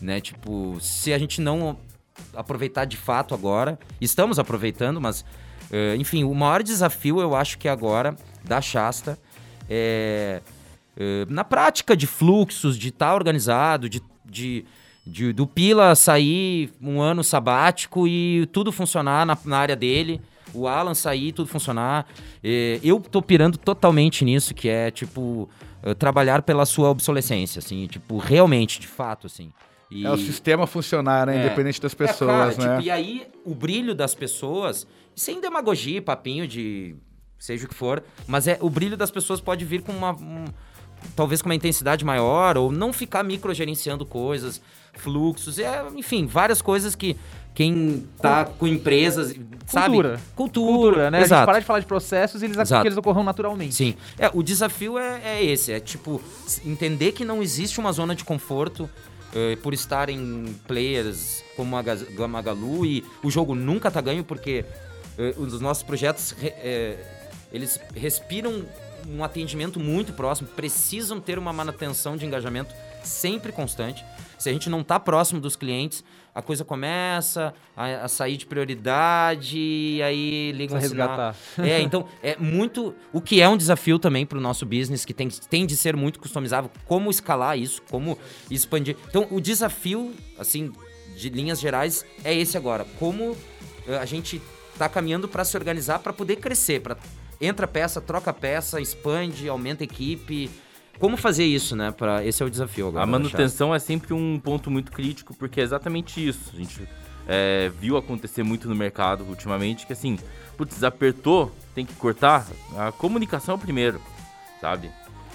né? 0.00 0.20
Tipo, 0.20 0.78
se 0.80 1.12
a 1.12 1.18
gente 1.18 1.40
não 1.40 1.78
aproveitar 2.34 2.86
de 2.86 2.96
fato 2.96 3.34
agora, 3.34 3.78
estamos 4.00 4.38
aproveitando, 4.38 5.00
mas 5.00 5.24
Uh, 5.70 5.96
enfim, 5.96 6.22
o 6.24 6.34
maior 6.34 6.62
desafio 6.62 7.20
eu 7.20 7.34
acho 7.34 7.58
que 7.58 7.68
agora 7.68 8.16
da 8.44 8.60
Shasta 8.60 9.18
é 9.68 10.40
uh, 10.96 11.32
na 11.32 11.42
prática 11.42 11.96
de 11.96 12.06
fluxos, 12.06 12.78
de 12.78 12.88
estar 12.88 13.08
tá 13.08 13.14
organizado, 13.14 13.88
de, 13.88 14.00
de, 14.24 14.64
de, 15.06 15.32
do 15.32 15.46
Pila 15.46 15.94
sair 15.94 16.70
um 16.80 17.00
ano 17.00 17.22
sabático 17.22 18.08
e 18.08 18.46
tudo 18.52 18.72
funcionar 18.72 19.24
na, 19.24 19.38
na 19.44 19.58
área 19.58 19.76
dele. 19.76 20.20
O 20.52 20.66
Alan 20.66 20.94
sair, 20.94 21.32
tudo 21.32 21.48
funcionar. 21.48 22.06
Uh, 22.42 22.80
eu 22.82 23.00
tô 23.00 23.20
pirando 23.20 23.58
totalmente 23.58 24.24
nisso, 24.24 24.54
que 24.54 24.68
é 24.68 24.90
tipo 24.90 25.48
trabalhar 26.00 26.42
pela 26.42 26.66
sua 26.66 26.90
obsolescência, 26.90 27.60
assim, 27.60 27.86
tipo, 27.86 28.18
realmente, 28.18 28.80
de 28.80 28.88
fato, 28.88 29.28
assim. 29.28 29.52
E... 29.90 30.04
É 30.04 30.10
o 30.10 30.16
sistema 30.16 30.66
funcionar, 30.66 31.26
né? 31.26 31.36
É, 31.36 31.46
Independente 31.46 31.80
das 31.80 31.94
pessoas, 31.94 32.54
é, 32.54 32.56
cara, 32.56 32.70
né? 32.70 32.76
Tipo, 32.76 32.86
e 32.88 32.90
aí, 32.90 33.26
o 33.44 33.54
brilho 33.54 33.94
das 33.94 34.14
pessoas 34.14 34.84
sem 35.14 35.40
demagogia, 35.40 36.02
papinho 36.02 36.46
de 36.46 36.94
seja 37.38 37.64
o 37.64 37.68
que 37.68 37.74
for, 37.74 38.02
mas 38.26 38.46
é 38.46 38.58
o 38.60 38.68
brilho 38.68 38.96
das 38.96 39.10
pessoas 39.10 39.40
pode 39.40 39.64
vir 39.64 39.82
com 39.82 39.92
uma 39.92 40.12
um, 40.12 40.44
talvez 41.14 41.40
com 41.40 41.48
uma 41.48 41.54
intensidade 41.54 42.04
maior 42.04 42.56
ou 42.56 42.72
não 42.72 42.92
ficar 42.92 43.22
microgerenciando 43.22 44.04
coisas, 44.04 44.60
fluxos, 44.96 45.58
é, 45.58 45.84
enfim, 45.94 46.26
várias 46.26 46.60
coisas 46.62 46.94
que 46.94 47.16
quem 47.54 48.06
tá 48.20 48.44
com 48.44 48.66
empresas, 48.66 49.34
sabe? 49.66 49.86
Cultura. 49.86 50.20
Cultura, 50.34 50.72
Cultura 50.76 51.10
né? 51.10 51.22
Exato. 51.22 51.34
A 51.34 51.38
gente 51.38 51.46
parar 51.46 51.58
de 51.60 51.64
falar 51.64 51.80
de 51.80 51.86
processos 51.86 52.42
e 52.42 52.44
eles, 52.44 52.56
que 52.68 52.74
eles 52.86 52.98
ocorram 52.98 53.24
naturalmente. 53.24 53.74
Sim. 53.74 53.94
É, 54.18 54.30
o 54.34 54.42
desafio 54.42 54.98
é, 54.98 55.22
é 55.24 55.44
esse, 55.44 55.72
é 55.72 55.80
tipo, 55.80 56.20
entender 56.66 57.12
que 57.12 57.24
não 57.24 57.42
existe 57.42 57.80
uma 57.80 57.92
zona 57.92 58.14
de 58.14 58.24
conforto 58.24 58.82
uh, 58.82 59.56
por 59.62 59.72
estar 59.72 60.10
em 60.10 60.54
players 60.66 61.42
como 61.56 61.76
a 61.76 62.28
Magalu 62.28 62.84
e 62.84 63.02
o 63.22 63.30
jogo 63.30 63.54
nunca 63.54 63.90
tá 63.90 64.02
ganho 64.02 64.22
porque 64.22 64.66
eh, 65.16 65.34
os 65.38 65.58
nossos 65.58 65.82
projetos 65.82 66.34
é, 66.42 66.98
eles 67.50 67.80
respiram 67.94 68.66
um 69.08 69.24
atendimento 69.24 69.80
muito 69.80 70.12
próximo, 70.12 70.48
precisam 70.48 71.20
ter 71.20 71.38
uma 71.38 71.52
manutenção 71.52 72.16
de 72.16 72.26
engajamento 72.26 72.74
sempre 73.02 73.52
constante. 73.52 74.04
Se 74.38 74.48
a 74.48 74.52
gente 74.52 74.68
não 74.68 74.80
está 74.80 75.00
próximo 75.00 75.40
dos 75.40 75.56
clientes, 75.56 76.04
a 76.34 76.42
coisa 76.42 76.64
começa 76.64 77.54
a, 77.76 78.04
a 78.04 78.08
sair 78.08 78.36
de 78.36 78.44
prioridade 78.46 79.58
e 79.58 80.02
aí 80.02 80.52
liga 80.52 80.74
um 80.74 80.78
resgatar. 80.78 81.34
Sinal. 81.34 81.70
É, 81.70 81.80
então 81.80 82.06
é 82.22 82.36
muito 82.36 82.94
o 83.12 83.20
que 83.20 83.40
é 83.40 83.48
um 83.48 83.56
desafio 83.56 83.98
também 83.98 84.26
para 84.26 84.36
o 84.36 84.40
nosso 84.40 84.66
business 84.66 85.04
que 85.04 85.14
tem, 85.14 85.28
tem 85.28 85.66
de 85.66 85.76
ser 85.76 85.96
muito 85.96 86.20
customizável. 86.20 86.70
Como 86.84 87.10
escalar 87.10 87.58
isso? 87.58 87.80
Como 87.90 88.18
expandir? 88.50 88.96
Então 89.08 89.26
o 89.30 89.40
desafio, 89.40 90.14
assim, 90.38 90.72
de 91.16 91.30
linhas 91.30 91.58
gerais 91.58 92.04
é 92.22 92.34
esse 92.34 92.56
agora. 92.56 92.86
Como 92.98 93.36
a 94.00 94.04
gente 94.04 94.42
está 94.72 94.88
caminhando 94.88 95.26
para 95.26 95.44
se 95.44 95.56
organizar 95.56 96.00
para 96.00 96.12
poder 96.12 96.36
crescer, 96.36 96.80
para 96.80 96.96
entra 97.40 97.66
peça, 97.66 98.00
troca 98.00 98.32
peça, 98.32 98.80
expande, 98.80 99.48
aumenta 99.48 99.82
a 99.82 99.86
equipe. 99.86 100.50
Como 100.98 101.16
fazer 101.16 101.44
isso, 101.44 101.76
né? 101.76 101.90
Para 101.90 102.24
esse 102.24 102.42
é 102.42 102.46
o 102.46 102.50
desafio 102.50 102.88
agora. 102.88 103.04
A 103.04 103.06
manutenção 103.06 103.74
é 103.74 103.78
sempre 103.78 104.14
um 104.14 104.38
ponto 104.38 104.70
muito 104.70 104.90
crítico 104.92 105.34
porque 105.34 105.60
é 105.60 105.62
exatamente 105.62 106.26
isso. 106.26 106.50
A 106.52 106.56
gente 106.56 106.88
é, 107.26 107.70
viu 107.80 107.96
acontecer 107.96 108.42
muito 108.42 108.68
no 108.68 108.74
mercado 108.74 109.24
ultimamente 109.24 109.86
que 109.86 109.92
assim, 109.92 110.18
putz, 110.56 110.82
apertou, 110.82 111.52
tem 111.74 111.84
que 111.84 111.94
cortar. 111.94 112.46
A 112.76 112.92
comunicação 112.92 113.54
é 113.54 113.56
o 113.56 113.60
primeiro, 113.60 114.00
sabe? 114.60 114.90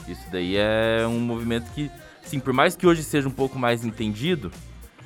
Isso 0.08 0.24
daí 0.32 0.56
é 0.58 1.06
um 1.08 1.20
movimento 1.20 1.72
que, 1.74 1.92
sim, 2.24 2.40
por 2.40 2.54
mais 2.54 2.76
que 2.76 2.88
hoje 2.88 3.04
seja 3.04 3.28
um 3.28 3.32
pouco 3.32 3.58
mais 3.58 3.86
entendido, 3.86 4.52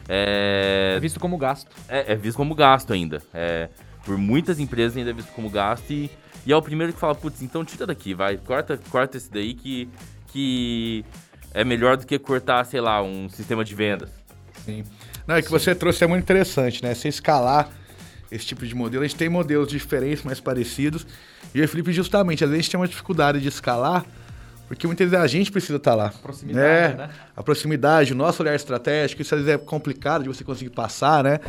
é, 0.07 0.93
é 0.95 0.99
visto 0.99 1.19
como 1.19 1.37
gasto. 1.37 1.69
É, 1.87 2.13
é 2.13 2.15
visto 2.15 2.37
como 2.37 2.55
gasto 2.55 2.93
ainda. 2.93 3.21
É, 3.33 3.69
por 4.05 4.17
muitas 4.17 4.59
empresas 4.59 4.95
ainda 4.95 5.09
é 5.09 5.13
visto 5.13 5.31
como 5.33 5.49
gasto 5.49 5.91
e, 5.91 6.09
e 6.45 6.53
é 6.53 6.55
o 6.55 6.61
primeiro 6.61 6.93
que 6.93 6.99
fala, 6.99 7.15
putz, 7.15 7.41
então 7.41 7.65
tira 7.65 7.87
daqui, 7.87 8.13
vai, 8.13 8.37
corta, 8.37 8.79
corta 8.89 9.17
esse 9.17 9.31
daí 9.31 9.53
que, 9.53 9.89
que 10.35 11.05
é 11.53 11.63
melhor 11.63 11.95
do 11.95 12.05
que 12.05 12.19
cortar, 12.19 12.65
sei 12.65 12.81
lá, 12.81 13.01
um 13.01 13.29
sistema 13.29 13.63
de 13.63 13.73
vendas. 13.73 14.09
Sim. 14.65 14.83
Não, 15.25 15.35
é 15.35 15.41
que 15.41 15.47
Sim. 15.47 15.53
você 15.53 15.73
trouxe 15.73 16.03
é 16.03 16.07
muito 16.07 16.23
interessante, 16.23 16.83
né? 16.83 16.93
Você 16.93 17.07
escalar 17.07 17.69
esse 18.29 18.45
tipo 18.45 18.67
de 18.67 18.75
modelo, 18.75 19.05
a 19.05 19.07
gente 19.07 19.17
tem 19.17 19.29
modelos 19.29 19.69
diferentes, 19.69 20.25
mais 20.25 20.41
parecidos, 20.41 21.07
e 21.53 21.61
o 21.61 21.67
Felipe, 21.69 21.93
justamente, 21.93 22.43
às 22.43 22.49
vezes 22.49 22.59
a 22.59 22.63
gente 22.63 22.71
tem 22.71 22.79
uma 22.81 22.87
dificuldade 22.87 23.39
de 23.39 23.47
escalar, 23.47 24.05
porque 24.67 24.87
muitas 24.87 25.09
vezes 25.09 25.23
a 25.23 25.27
gente 25.27 25.51
precisa 25.51 25.77
estar 25.77 25.95
lá. 25.95 26.07
A 26.07 26.11
proximidade, 26.11 26.97
né? 26.97 27.07
né? 27.07 27.13
A 27.35 27.43
proximidade, 27.43 28.13
o 28.13 28.15
nosso 28.15 28.41
olhar 28.41 28.55
estratégico, 28.55 29.21
isso 29.21 29.35
às 29.35 29.41
vezes 29.41 29.55
é 29.55 29.57
complicado 29.57 30.23
de 30.23 30.27
você 30.29 30.43
conseguir 30.43 30.71
passar, 30.71 31.23
né? 31.23 31.39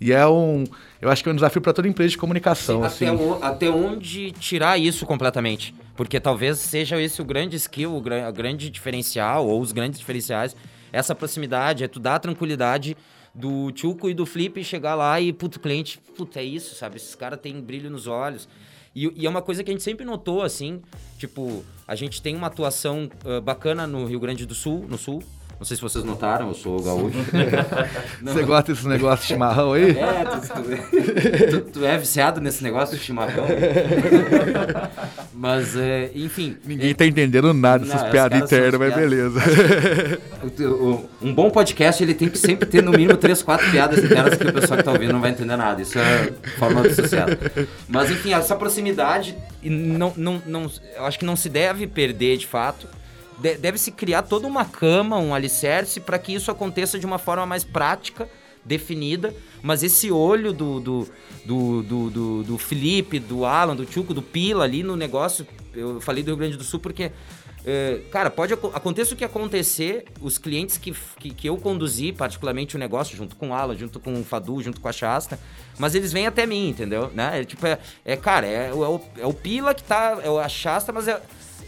E 0.00 0.12
é 0.12 0.26
um. 0.26 0.64
Eu 1.00 1.10
acho 1.10 1.22
que 1.22 1.28
é 1.28 1.32
um 1.32 1.34
desafio 1.34 1.60
para 1.60 1.72
toda 1.72 1.86
empresa 1.86 2.10
de 2.10 2.18
comunicação. 2.18 2.80
Sim, 2.80 2.86
assim. 2.86 3.06
até, 3.06 3.22
o, 3.22 3.44
até 3.44 3.70
onde 3.70 4.32
tirar 4.32 4.78
isso 4.78 5.04
completamente. 5.06 5.74
Porque 5.94 6.18
talvez 6.18 6.58
seja 6.58 7.00
esse 7.00 7.20
o 7.20 7.24
grande 7.24 7.56
skill, 7.56 7.92
o, 7.92 7.98
o 7.98 8.32
grande 8.32 8.70
diferencial, 8.70 9.46
ou 9.46 9.60
os 9.60 9.72
grandes 9.72 10.00
diferenciais. 10.00 10.56
Essa 10.92 11.14
proximidade, 11.14 11.84
é 11.84 11.88
tu 11.88 12.00
dar 12.00 12.16
a 12.16 12.18
tranquilidade 12.18 12.96
do 13.34 13.70
Tchuco 13.72 14.10
e 14.10 14.14
do 14.14 14.26
Flip 14.26 14.62
chegar 14.62 14.94
lá 14.94 15.20
e, 15.20 15.32
puto, 15.32 15.58
cliente, 15.58 15.98
puto, 16.16 16.38
é 16.38 16.44
isso, 16.44 16.74
sabe? 16.74 16.96
Esses 16.96 17.14
caras 17.14 17.40
têm 17.40 17.60
brilho 17.60 17.90
nos 17.90 18.06
olhos. 18.06 18.48
E, 18.94 19.10
e, 19.16 19.26
é 19.26 19.30
uma 19.30 19.42
coisa 19.42 19.64
que 19.64 19.70
a 19.70 19.74
gente 19.74 19.82
sempre 19.82 20.04
notou, 20.04 20.42
assim, 20.42 20.82
tipo, 21.18 21.64
a 21.86 21.94
gente 21.94 22.20
tem 22.20 22.36
uma 22.36 22.46
atuação 22.46 23.10
uh, 23.24 23.40
bacana 23.40 23.86
no 23.86 24.04
Rio 24.06 24.20
Grande 24.20 24.44
do 24.44 24.54
Sul, 24.54 24.86
no 24.88 24.98
Sul, 24.98 25.22
não 25.62 25.64
sei 25.64 25.76
se 25.76 25.82
vocês 25.82 26.04
notaram, 26.04 26.48
eu 26.48 26.54
sou 26.54 26.82
gaúcho. 26.82 27.16
Você 28.20 28.42
gosta 28.42 28.72
desse 28.72 28.88
negócio 28.88 29.22
de 29.22 29.28
chimarrão 29.28 29.74
aí? 29.74 29.96
É, 29.96 30.24
tu, 30.24 31.60
tu, 31.60 31.70
tu, 31.70 31.84
é 31.84 31.96
viciado 31.96 32.40
nesse 32.40 32.64
negócio 32.64 32.98
de 32.98 33.04
chimarrão. 33.04 33.44
mas, 35.32 35.76
é, 35.76 36.10
enfim. 36.16 36.56
Ninguém 36.64 36.90
é, 36.90 36.94
tá 36.94 37.06
entendendo 37.06 37.54
nada 37.54 37.84
dessas 37.84 38.02
piadas 38.10 38.40
internas, 38.40 38.80
mas 38.80 38.92
beleza. 38.92 39.40
um 41.22 41.32
bom 41.32 41.48
podcast, 41.48 42.02
ele 42.02 42.14
tem 42.14 42.28
que 42.28 42.38
sempre 42.38 42.68
ter 42.68 42.82
no 42.82 42.90
mínimo 42.90 43.16
três, 43.16 43.40
quatro 43.40 43.70
piadas 43.70 44.02
internas 44.02 44.34
que 44.34 44.44
o 44.44 44.52
pessoal 44.52 44.78
que 44.78 44.82
tá 44.84 44.90
ouvindo 44.90 45.12
não 45.12 45.20
vai 45.20 45.30
entender 45.30 45.54
nada. 45.54 45.80
Isso 45.80 45.96
é 45.96 46.32
forma 46.58 46.80
associada. 46.80 47.38
Mas, 47.88 48.10
enfim, 48.10 48.32
essa 48.32 48.56
proximidade, 48.56 49.36
não, 49.62 50.12
não, 50.16 50.42
não, 50.44 50.70
eu 50.96 51.06
acho 51.06 51.20
que 51.20 51.24
não 51.24 51.36
se 51.36 51.48
deve 51.48 51.86
perder 51.86 52.36
de 52.36 52.48
fato 52.48 52.88
deve-se 53.42 53.90
criar 53.90 54.22
toda 54.22 54.46
uma 54.46 54.64
cama, 54.64 55.18
um 55.18 55.34
alicerce 55.34 56.00
para 56.00 56.18
que 56.18 56.32
isso 56.32 56.50
aconteça 56.50 56.98
de 56.98 57.06
uma 57.06 57.18
forma 57.18 57.44
mais 57.44 57.64
prática, 57.64 58.28
definida, 58.64 59.34
mas 59.60 59.82
esse 59.82 60.10
olho 60.10 60.52
do, 60.52 60.80
do, 60.80 61.08
do, 61.44 61.82
do, 61.82 62.10
do, 62.10 62.42
do 62.44 62.58
Felipe, 62.58 63.18
do 63.18 63.44
Alan, 63.44 63.74
do 63.74 63.84
Tchuco, 63.84 64.14
do 64.14 64.22
Pila 64.22 64.64
ali 64.64 64.82
no 64.82 64.96
negócio, 64.96 65.46
eu 65.74 66.00
falei 66.00 66.22
do 66.22 66.28
Rio 66.28 66.36
Grande 66.36 66.56
do 66.56 66.62
Sul 66.62 66.78
porque 66.78 67.10
é, 67.64 68.00
cara, 68.10 68.28
pode 68.28 68.52
aconteça 68.52 69.14
o 69.14 69.16
que 69.16 69.24
acontecer, 69.24 70.06
os 70.20 70.36
clientes 70.36 70.78
que, 70.78 70.92
que, 71.18 71.30
que, 71.30 71.48
eu 71.48 71.56
conduzi, 71.56 72.12
particularmente 72.12 72.74
o 72.74 72.78
negócio, 72.78 73.16
junto 73.16 73.36
com 73.36 73.50
o 73.50 73.54
Alan, 73.54 73.76
junto 73.76 74.00
com 74.00 74.20
o 74.20 74.24
Fadu, 74.24 74.60
junto 74.60 74.80
com 74.80 74.88
a 74.88 74.92
Shasta, 74.92 75.38
mas 75.78 75.94
eles 75.94 76.12
vêm 76.12 76.26
até 76.26 76.44
mim, 76.44 76.70
entendeu? 76.70 77.10
Né? 77.14 77.40
É, 77.40 77.44
tipo, 77.44 77.64
é, 77.64 77.78
é 78.04 78.16
cara, 78.16 78.48
é, 78.48 78.68
é, 78.70 78.74
o, 78.74 79.00
é 79.16 79.26
o 79.26 79.32
Pila 79.32 79.74
que 79.74 79.84
tá, 79.84 80.18
é 80.22 80.28
a 80.28 80.48
Shasta, 80.48 80.92
mas 80.92 81.06
é, 81.06 81.22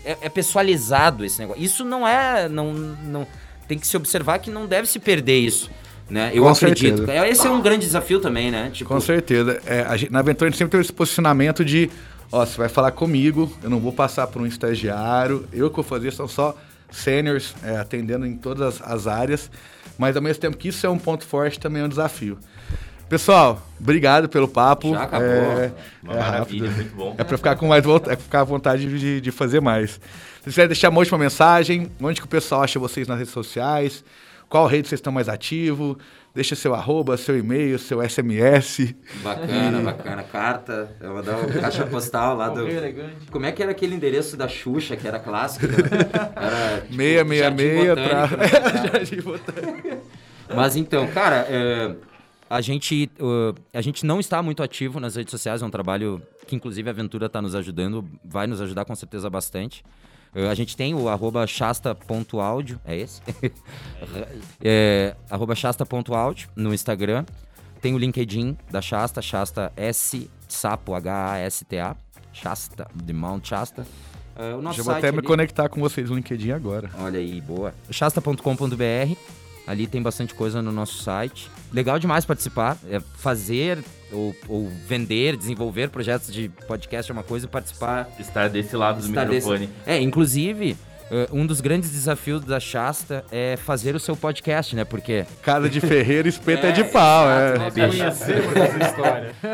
é, 0.05 0.19
é, 0.23 0.29
pessoalizado 0.29 1.25
esse 1.25 1.39
negócio. 1.39 1.63
Isso 1.63 1.85
não 1.85 2.07
é, 2.07 2.49
não, 2.49 2.73
não, 2.73 3.27
tem 3.67 3.79
que 3.79 3.87
se 3.87 3.97
observar 3.97 4.39
que 4.39 4.51
não 4.51 4.67
deve 4.67 4.89
se 4.89 4.99
perder 4.99 5.39
isso. 5.39 5.71
Né? 6.09 6.31
Eu 6.35 6.43
Com 6.43 6.51
acredito. 6.51 6.99
Certeza. 6.99 7.29
Esse 7.29 7.47
é 7.47 7.51
um 7.51 7.63
grande 7.63 7.87
desafio 7.87 8.21
também, 8.21 8.51
né? 8.51 8.71
Tipo... 8.73 8.89
Com 8.89 9.01
certeza. 9.01 9.61
É, 9.65 9.97
gente, 9.97 10.13
na 10.13 10.19
aventura 10.19 10.49
a 10.49 10.51
gente 10.51 10.59
sempre 10.59 10.73
teve 10.73 10.83
esse 10.83 10.93
posicionamento 10.93 11.65
de 11.65 11.91
ó, 12.31 12.45
você 12.45 12.59
vai 12.59 12.69
falar 12.69 12.91
comigo, 12.91 13.51
eu 13.63 13.71
não 13.71 13.81
vou 13.81 13.93
passar 13.93 14.27
por 14.27 14.43
um 14.43 14.47
estagiário, 14.47 15.47
eu 15.53 15.71
que 15.71 15.77
vou 15.77 15.85
fazer 15.85 16.13
são 16.13 16.29
só 16.29 16.57
seniors 16.91 17.55
é, 17.63 17.77
atendendo 17.77 18.27
em 18.27 18.37
todas 18.37 18.83
as 18.83 19.07
áreas, 19.07 19.51
mas 19.97 20.17
ao 20.17 20.23
mesmo 20.23 20.41
tempo 20.41 20.57
que 20.57 20.69
isso 20.69 20.87
é 20.87 20.91
um 20.91 20.99
ponto 20.99 21.25
forte, 21.25 21.59
também 21.59 21.83
é 21.83 21.85
um 21.85 21.89
desafio. 21.89 22.39
Pessoal, 23.09 23.63
obrigado 23.79 24.29
pelo 24.29 24.49
papo. 24.49 24.91
Já 24.91 25.03
acabou. 25.03 25.29
É, 25.29 25.73
Uma 26.03 26.13
é 26.15 26.19
maravilha, 26.19 26.69
rápido. 26.69 26.71
muito 26.71 26.97
bom. 26.97 27.15
É 27.19 27.25
para 27.25 27.37
ficar 27.37 27.57
com 27.57 27.69
mais 27.69 27.85
é 28.09 28.17
ficar 28.17 28.41
à 28.41 28.45
vontade 28.45 28.99
de, 28.99 29.21
de 29.21 29.31
fazer 29.31 29.61
mais. 29.61 30.01
Se 30.43 30.51
quiser 30.51 30.67
deixar 30.67 30.91
uma 30.91 30.99
última 30.99 31.19
mensagem, 31.19 31.91
onde 32.01 32.21
que 32.21 32.27
o 32.27 32.31
pessoal 32.31 32.63
acha 32.63 32.79
vocês 32.79 33.07
nas 33.07 33.19
redes 33.19 33.33
sociais? 33.33 34.05
Qual 34.49 34.67
rede 34.67 34.89
vocês 34.89 34.99
estão 34.99 35.13
mais 35.13 35.29
ativo? 35.29 35.99
Deixa 36.35 36.57
seu 36.57 36.75
arroba, 36.75 37.17
seu 37.17 37.39
e-mail, 37.39 37.79
seu 37.79 38.03
SMS. 38.03 38.95
Bacana, 39.23 39.81
e... 39.81 39.83
bacana. 39.85 40.23
Carta, 40.25 40.91
eu 41.01 41.13
vou 41.13 41.23
dar 41.23 41.37
uma 41.37 41.47
caixa 41.47 41.87
postal 41.87 42.37
lá 42.37 42.49
do. 42.49 42.67
Como 43.31 43.47
é 43.47 43.53
que 43.53 43.63
era 43.63 43.71
aquele 43.71 43.95
endereço 43.95 44.37
da 44.37 44.49
Xuxa, 44.49 44.97
que 44.97 45.07
era 45.07 45.21
clássico? 45.21 45.67
Era. 45.67 46.81
Tipo, 46.81 46.97
666 46.97 47.95
pra. 47.95 48.27
Jardim 48.93 49.21
Botânico. 49.21 50.07
Mas 50.55 50.77
então, 50.77 51.07
cara, 51.09 51.47
é, 51.49 51.95
a, 52.49 52.61
gente, 52.61 53.11
uh, 53.21 53.55
a 53.73 53.81
gente 53.81 54.05
não 54.05 54.21
está 54.21 54.43
muito 54.43 54.63
ativo 54.63 55.01
nas 55.01 55.17
redes 55.17 55.31
sociais, 55.31 55.63
é 55.63 55.67
um 55.67 55.71
trabalho 55.71 56.23
que, 56.47 56.55
inclusive, 56.55 56.89
a 56.89 56.93
Aventura 56.93 57.27
está 57.27 57.41
nos 57.41 57.55
ajudando, 57.55 58.09
vai 58.25 58.47
nos 58.47 58.61
ajudar 58.61 58.85
com 58.85 58.95
certeza 58.95 59.29
bastante. 59.31 59.85
Uh, 60.35 60.49
a 60.49 60.55
gente 60.55 60.77
tem 60.77 60.95
o 60.95 61.09
arroba 61.09 61.47
shasta.audio, 61.47 62.81
é 62.85 62.97
esse? 62.97 63.23
é, 64.63 65.17
arroba 65.31 65.55
shasta.audio 65.55 66.49
no 66.57 66.75
Instagram. 66.75 67.25
Tem 67.81 67.95
o 67.95 67.99
LinkedIn 67.99 68.57
da 68.71 68.81
Shasta, 68.81 69.21
Shasta 69.21 69.71
S, 69.77 70.31
Sapo, 70.49 70.95
H-A-S-T-A, 70.95 71.95
Shasta, 72.33 72.89
de 72.95 73.13
Mount 73.13 73.47
Shasta. 73.47 73.87
Uh, 74.35 74.73
Já 74.73 74.83
vou 74.83 74.95
até 74.95 75.09
ali... 75.09 75.19
me 75.19 75.23
conectar 75.23 75.69
com 75.69 75.81
vocês 75.81 76.09
no 76.09 76.17
LinkedIn 76.17 76.51
agora. 76.51 76.91
Olha 76.99 77.19
aí, 77.19 77.41
boa. 77.41 77.75
Shasta.com.br, 77.91 79.44
ali 79.67 79.87
tem 79.87 80.03
bastante 80.03 80.35
coisa 80.35 80.61
no 80.61 80.73
nosso 80.73 81.03
site. 81.03 81.51
Legal 81.73 81.99
demais 81.99 82.25
participar, 82.25 82.77
é 82.89 83.01
fazer 83.01 83.85
ou, 84.13 84.35
ou, 84.49 84.71
vender, 84.87 85.37
desenvolver 85.37 85.91
projetos 85.91 86.33
de 86.33 86.49
podcast 86.67 87.11
é 87.11 87.13
uma 87.13 87.23
coisa, 87.23 87.49
participar. 87.49 88.09
Estar 88.19 88.49
desse 88.49 88.77
lado 88.77 89.03
do 89.03 89.09
microfone. 89.09 89.67
Desse... 89.67 89.73
É, 89.87 90.01
inclusive. 90.01 90.77
Uh, 91.05 91.39
um 91.39 91.47
dos 91.47 91.61
grandes 91.61 91.91
desafios 91.91 92.43
da 92.43 92.59
Shasta 92.59 93.27
é 93.31 93.59
fazer 93.59 93.95
o 93.95 94.01
seu 94.01 94.17
podcast, 94.17 94.75
né? 94.75 94.85
Porque. 94.85 95.27
Casa 95.43 95.69
de 95.69 95.79
Ferreira, 95.79 96.27
espeta 96.27 96.69
é, 96.69 96.71
é 96.71 96.73
de 96.73 96.85
pau, 96.91 97.29
é. 97.29 97.57
é. 97.57 97.71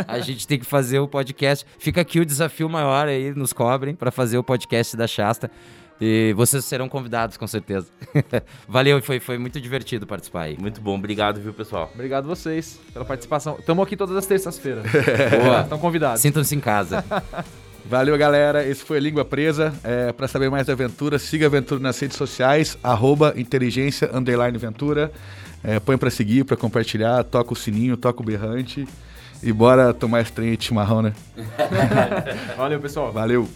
A 0.06 0.20
gente 0.20 0.46
tem 0.46 0.60
que 0.60 0.64
fazer 0.64 1.00
o 1.00 1.08
podcast. 1.08 1.66
Fica 1.76 2.02
aqui 2.02 2.20
o 2.20 2.24
desafio 2.24 2.68
maior 2.68 3.08
aí, 3.08 3.34
nos 3.34 3.52
cobrem, 3.52 3.96
para 3.96 4.12
fazer 4.12 4.38
o 4.38 4.44
podcast 4.44 4.96
da 4.96 5.08
Shasta. 5.08 5.50
E 6.00 6.32
vocês 6.34 6.64
serão 6.64 6.88
convidados, 6.88 7.36
com 7.36 7.46
certeza. 7.46 7.86
Valeu, 8.66 9.02
foi, 9.02 9.20
foi 9.20 9.36
muito 9.36 9.60
divertido 9.60 10.06
participar 10.06 10.42
aí. 10.42 10.56
Muito 10.58 10.80
bom, 10.80 10.96
obrigado, 10.96 11.40
viu, 11.40 11.52
pessoal? 11.52 11.90
Obrigado 11.94 12.26
vocês 12.26 12.80
pela 12.92 13.04
participação. 13.04 13.56
Estamos 13.58 13.84
aqui 13.84 13.96
todas 13.96 14.16
as 14.16 14.24
terças-feiras. 14.24 14.84
Boa. 15.42 15.60
Estão 15.60 15.78
convidados. 15.78 16.22
Sintam-se 16.22 16.54
em 16.54 16.60
casa. 16.60 17.04
Valeu, 17.84 18.16
galera. 18.16 18.66
Esse 18.66 18.82
foi 18.82 18.98
Língua 18.98 19.24
Presa. 19.24 19.74
É, 19.84 20.12
para 20.12 20.26
saber 20.26 20.50
mais 20.50 20.66
da 20.66 20.72
aventura, 20.72 21.18
siga 21.18 21.46
a 21.46 21.48
aventura 21.48 21.80
nas 21.80 21.98
redes 21.98 22.16
sociais, 22.16 22.78
arroba 22.82 23.34
inteligência, 23.36 24.08
underline 24.14 24.56
aventura. 24.56 25.12
É, 25.62 25.78
põe 25.78 25.98
para 25.98 26.08
seguir, 26.08 26.44
para 26.44 26.56
compartilhar, 26.56 27.22
toca 27.24 27.52
o 27.52 27.56
sininho, 27.56 27.96
toca 27.96 28.22
o 28.22 28.24
berrante. 28.24 28.86
E 29.42 29.52
bora 29.52 29.92
tomar 29.94 30.20
esse 30.20 30.32
trem 30.32 30.54
de 30.54 30.64
chimarrão, 30.64 31.00
né? 31.00 31.14
Valeu, 32.56 32.78
pessoal. 32.78 33.10
Valeu. 33.10 33.48